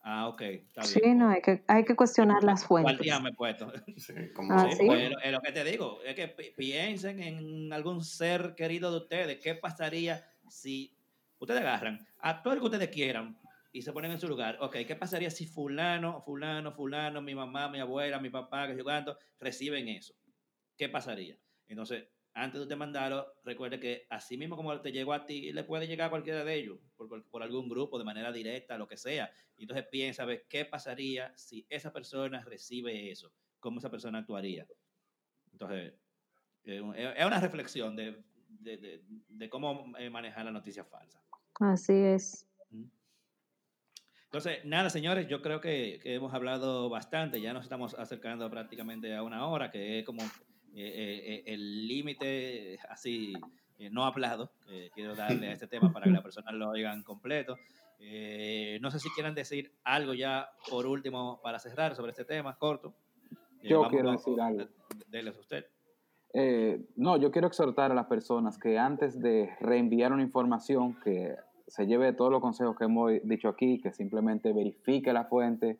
[0.00, 0.92] Ah, ok, está bien.
[0.92, 2.96] Sí, no, hay que, hay que cuestionar las fuentes.
[2.96, 3.72] ¿Cuál día me he puesto?
[3.96, 4.86] Sí, como ah, ¿sí?
[4.86, 9.40] Pues, es lo que te digo, es que piensen en algún ser querido de ustedes.
[9.40, 10.96] ¿Qué pasaría si
[11.38, 13.38] ustedes agarran a todo el que ustedes quieran
[13.72, 14.56] y se ponen en su lugar?
[14.60, 18.84] Ok, ¿qué pasaría si fulano, fulano, fulano, mi mamá, mi abuela, mi papá, que yo
[18.84, 20.14] cuánto, reciben eso?
[20.76, 21.36] ¿Qué pasaría?
[21.66, 25.64] Entonces, antes de usted mandarlo, recuerde que así mismo como te llegó a ti, le
[25.64, 29.30] puede llegar a cualquiera de ellos, por, algún grupo, de manera directa, lo que sea.
[29.56, 34.66] Y entonces piensa, ver qué pasaría si esa persona recibe eso, cómo esa persona actuaría.
[35.52, 35.94] Entonces,
[36.64, 38.22] es una reflexión de,
[39.50, 41.20] cómo eh, manejar la noticia falsa.
[41.60, 42.46] Así es.
[44.24, 49.16] Entonces, nada, señores, yo creo que, que hemos hablado bastante, ya nos estamos acercando prácticamente
[49.16, 50.22] a una hora, que es como
[50.80, 53.32] eh, eh, eh, el límite así
[53.90, 54.50] no hablado,
[54.94, 57.56] quiero darle a este tema para que las personas lo oigan completo.
[58.80, 62.94] No sé si quieran decir algo ya por último para cerrar sobre este tema corto.
[63.62, 64.66] Yo quiero decir algo.
[65.06, 65.66] Dele usted.
[66.34, 71.36] Eh, no, yo quiero exhortar a las personas que antes de reenviar una información, que
[71.66, 75.78] se lleve todos los consejos que hemos dicho aquí, que simplemente verifique la fuente,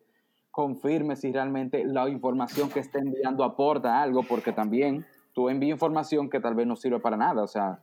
[0.59, 6.29] confirme si realmente la información que está enviando aporta algo, porque también tú envías información
[6.29, 7.41] que tal vez no sirve para nada.
[7.43, 7.79] O sea,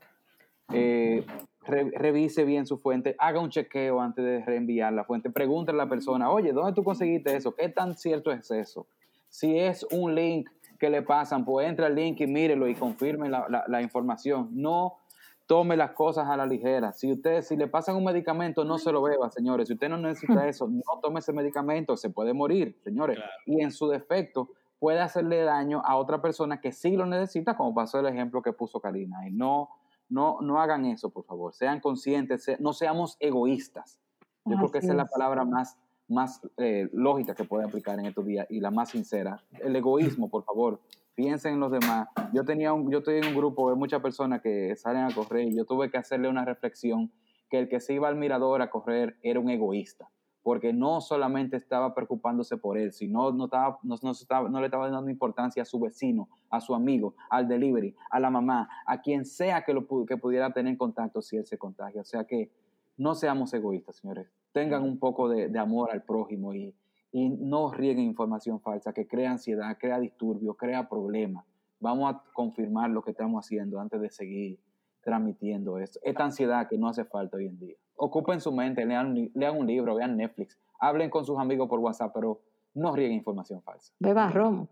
[0.74, 1.24] eh,
[1.62, 5.88] revise bien su fuente, haga un chequeo antes de reenviar la fuente, pregúntale a la
[5.88, 7.54] persona, oye, ¿dónde tú conseguiste eso?
[7.54, 8.86] ¿Qué tan cierto es eso?
[9.30, 13.30] Si es un link que le pasan, pues entra al link y mírelo y confirme
[13.30, 14.50] la, información.
[14.52, 14.98] No
[15.46, 16.92] tome las cosas a la ligera.
[16.92, 19.68] Si usted, si le pasan un medicamento, no se lo beba, señores.
[19.68, 23.18] Si usted no necesita eso, no tome ese medicamento, se puede morir, señores.
[23.46, 27.74] Y en su defecto, puede hacerle daño a otra persona que sí lo necesita, como
[27.74, 29.26] pasó el ejemplo que puso Karina.
[29.28, 29.70] Y no,
[30.08, 31.54] no, no hagan eso, por favor.
[31.54, 34.00] Sean conscientes, no seamos egoístas.
[34.44, 35.76] Yo creo que esa es la palabra más
[36.08, 39.42] más eh, lógica que puede aplicar en estos días y la más sincera.
[39.60, 40.80] El egoísmo, por favor,
[41.16, 42.08] piensen en los demás.
[42.32, 45.48] Yo tenía un, yo estoy en un grupo de muchas personas que salen a correr
[45.48, 47.10] y yo tuve que hacerle una reflexión
[47.50, 50.08] que el que se iba al mirador a correr era un egoísta,
[50.42, 54.90] porque no solamente estaba preocupándose por él, sino no, estaba, no, estaba, no le estaba
[54.90, 59.24] dando importancia a su vecino, a su amigo, al delivery, a la mamá, a quien
[59.24, 62.02] sea que, lo, que pudiera tener contacto si él se contagia.
[62.02, 62.50] O sea que
[62.98, 64.28] no seamos egoístas, señores.
[64.52, 66.74] Tengan un poco de, amor al prójimo y,
[67.16, 71.44] no rieguen información falsa que crea ansiedad, crea disturbio, crea problemas.
[71.80, 74.58] Vamos a confirmar lo que estamos haciendo antes de seguir
[75.02, 75.98] transmitiendo esto.
[76.02, 77.76] Esta ansiedad que no hace falta hoy en día.
[77.96, 82.12] Ocupen su mente, lean, lean un libro, vean Netflix, hablen con sus amigos por WhatsApp,
[82.12, 82.42] pero
[82.74, 83.92] no rieguen información falsa.
[83.98, 84.68] Beba ron.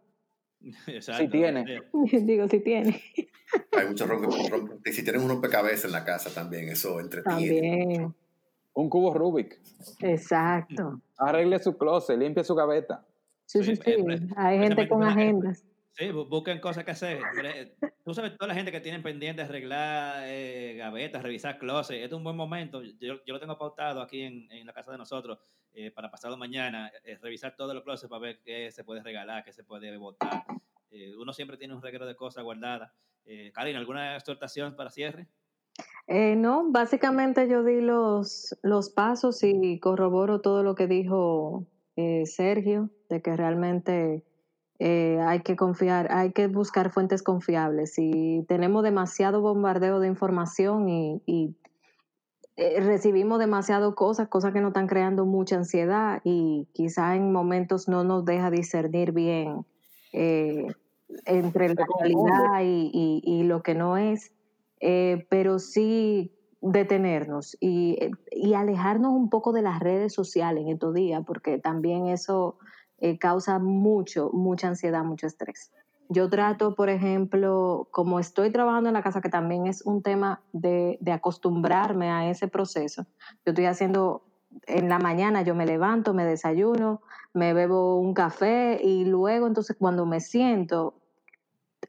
[1.01, 1.82] si tiene.
[2.24, 3.01] Digo, si tiene.
[3.72, 7.97] Hay muchos ron, Y si tienen un rompecabezas en la casa también, eso entretiene.
[7.97, 8.14] También.
[8.75, 9.61] Un cubo Rubik.
[10.01, 11.01] Exacto.
[11.16, 13.07] Arregle su closet, limpie su gaveta.
[13.47, 13.97] Sí, sí, sí.
[14.37, 15.64] Hay gente con agendas.
[15.93, 17.20] Sí, busquen cosas que hacer.
[18.05, 22.12] Tú sabes, toda la gente que tiene pendiente arreglar eh, gavetas, revisar closet, este es
[22.12, 22.83] un buen momento.
[22.83, 25.39] Yo, yo lo tengo pautado aquí en, en la casa de nosotros
[25.77, 29.45] eh, para pasado mañana, eh, revisar todos los closets para ver qué se puede regalar,
[29.45, 30.45] qué se puede votar.
[30.91, 32.93] Eh, uno siempre tiene un reguero de cosas guardadas.
[33.55, 35.27] Karina, ¿alguna exhortación para cierre?
[36.09, 41.66] No, básicamente yo di los, los pasos y corroboro todo lo que dijo
[42.25, 44.25] Sergio, de que realmente
[44.79, 47.95] hay que confiar, hay que buscar fuentes confiables.
[47.95, 51.57] Si tenemos demasiado bombardeo de información y
[52.57, 57.89] eh, recibimos demasiado cosas, cosas que nos están creando mucha ansiedad y quizá en momentos
[57.89, 59.66] no nos deja discernir bien
[60.12, 60.68] eh,
[61.27, 64.33] entre la realidad y, lo que no es,
[64.87, 67.99] eh, pero sí detenernos y,
[68.30, 72.59] y, alejarnos un poco de las redes sociales en estos días, porque también eso
[73.20, 75.70] causa mucho, mucha ansiedad, mucho estrés.
[76.09, 80.43] Yo trato, por ejemplo, como estoy trabajando en la casa, que también es un tema
[80.53, 83.07] de, acostumbrarme a ese proceso.
[83.45, 84.22] Yo estoy haciendo,
[84.66, 87.01] en la mañana yo me levanto, me desayuno,
[87.32, 90.95] me bebo un café y luego entonces cuando me siento,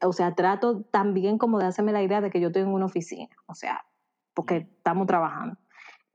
[0.02, 2.86] o sea, trato también como de hacerme la idea de que yo estoy en una
[2.86, 3.84] oficina, o sea,
[4.34, 5.56] porque estamos trabajando.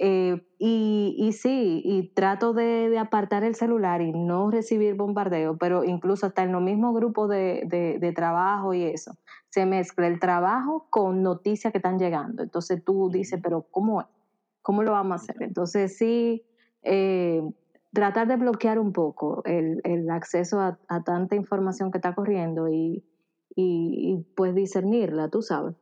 [0.03, 5.84] Eh, y, y, sí, y trato de, apartar el celular y no recibir bombardeo, pero
[5.84, 9.15] incluso hasta en los mismos grupos de, de, trabajo y eso,
[9.49, 12.41] se mezcla el trabajo con noticias que están llegando.
[12.41, 14.03] Entonces tú dices, pero ¿cómo,
[14.63, 15.36] cómo lo vamos a hacer?
[15.43, 16.47] Entonces sí,
[16.82, 17.43] eh,
[17.93, 22.69] tratar de bloquear un poco el, el acceso a, a, tanta información que está corriendo
[22.69, 23.03] y,
[23.55, 25.75] y, y pues discernirla, tú sabes.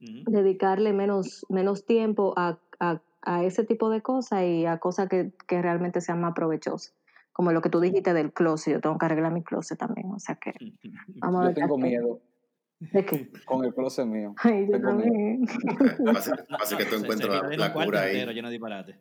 [0.00, 5.32] Dedicarle menos, menos tiempo a, a a ese tipo de cosas y a cosas que,
[5.46, 6.94] que, realmente sean más provechosas.
[7.32, 10.18] Como lo que tú dijiste del closet, yo tengo que arreglar mi closet también, o
[10.18, 10.52] sea que
[11.16, 12.20] vamos Yo tengo miedo.
[12.80, 13.30] ¿De qué?
[13.46, 14.34] Con el closet mío.
[14.42, 15.46] Ay, yo también.
[16.60, 18.26] Así que tú encuentras la, la cura ahí.
[18.26, 19.00] Lleno de disparate.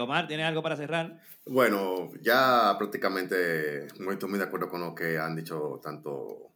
[0.00, 1.20] Omar, ¿tiene algo para cerrar?
[1.46, 6.52] Bueno, ya prácticamente muy, muy de acuerdo con lo que han dicho tanto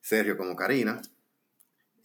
[0.00, 1.00] Sergio como Karina.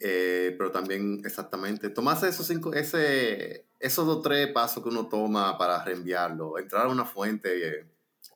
[0.06, 5.58] Eh, pero también exactamente, tomarse esos cinco, ese, esos dos tres pasos que uno toma
[5.58, 7.86] para reenviarlo, entrar a una fuente eh,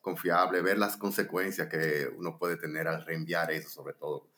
[0.00, 4.28] confiable, ver las consecuencias que uno puede tener al reenviar eso, sobre todo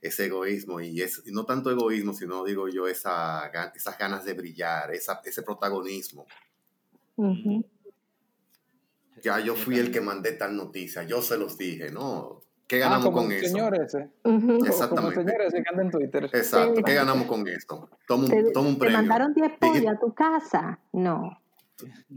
[0.00, 4.92] ese egoísmo y, es, no tanto egoísmo, sino digo yo esa, esas ganas de brillar,
[4.94, 6.26] esa, ese protagonismo.
[9.22, 12.40] Ya yo fui el que mandé tal noticia, yo se los dije, ¿no?
[12.68, 13.48] ¿Qué Ah, ganamos como con el eso?
[13.56, 14.10] señor ese.
[14.24, 14.40] Ujú.
[14.40, 15.14] Como el Exactamente.
[15.24, 16.24] señor ese que anda en Twitter.
[16.26, 16.74] Exacto.
[16.76, 16.82] Sí.
[16.84, 17.88] ¿Qué ganamos con esto?
[18.06, 18.98] Toma ¿Te, un, toma un te premio.
[18.98, 20.78] mandaron 10 Dije- pollos a tu casa?
[20.92, 21.40] No.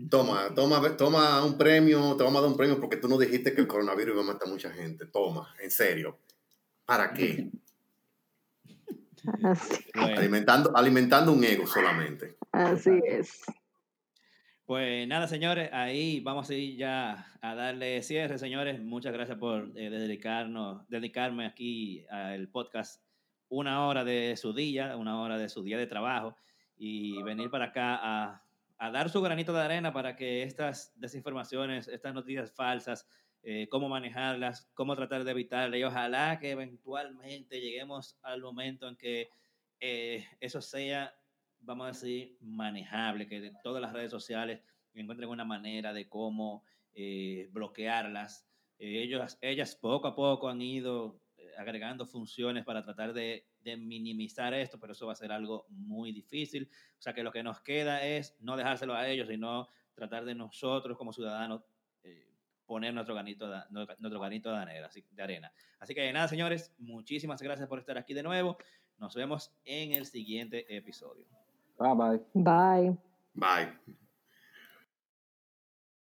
[0.09, 3.53] Toma, toma, toma un premio, te vamos a dar un premio porque tú no dijiste
[3.53, 5.05] que el coronavirus iba a matar a mucha gente.
[5.05, 6.19] Toma, en serio.
[6.85, 7.49] ¿Para qué?
[9.43, 12.37] Así, Alimentando, alimentando un ego solamente.
[12.51, 13.43] así es.
[14.65, 18.81] pues nada, señores, ahí vamos a ir ya a darle cierre, señores.
[18.81, 23.01] Muchas gracias por eh, dedicarnos, dedicarme aquí al podcast
[23.49, 26.35] una hora de su día, una hora de su día de trabajo
[26.77, 28.43] y venir para acá a,
[28.81, 33.07] a dar su granito de arena para que estas desinformaciones, estas noticias falsas,
[33.43, 38.95] eh, cómo manejarlas, cómo tratar de evitarlas y ojalá que eventualmente lleguemos al momento en
[38.95, 39.29] que
[39.79, 41.13] eh, eso sea,
[41.59, 44.63] vamos a decir, manejable, que todas las redes sociales
[44.95, 46.63] encuentren una manera de cómo
[46.95, 48.47] eh, bloquearlas.
[48.79, 51.21] Ellas poco a poco han ido
[51.55, 56.11] agregando funciones para tratar de, de minimizar esto, pero eso va a ser algo muy
[56.11, 56.69] difícil.
[56.97, 60.35] O sea que lo que nos queda es no dejárselo a ellos, sino tratar de
[60.35, 61.61] nosotros como ciudadanos
[62.03, 62.27] eh,
[62.65, 65.51] poner nuestro granito de, nuestro granito de arena, así, de arena.
[65.79, 68.57] Así que nada, señores, muchísimas gracias por estar aquí de nuevo.
[68.97, 71.25] Nos vemos en el siguiente episodio.
[71.77, 72.21] Bye bye.
[72.33, 72.97] Bye.
[73.33, 73.97] Bye.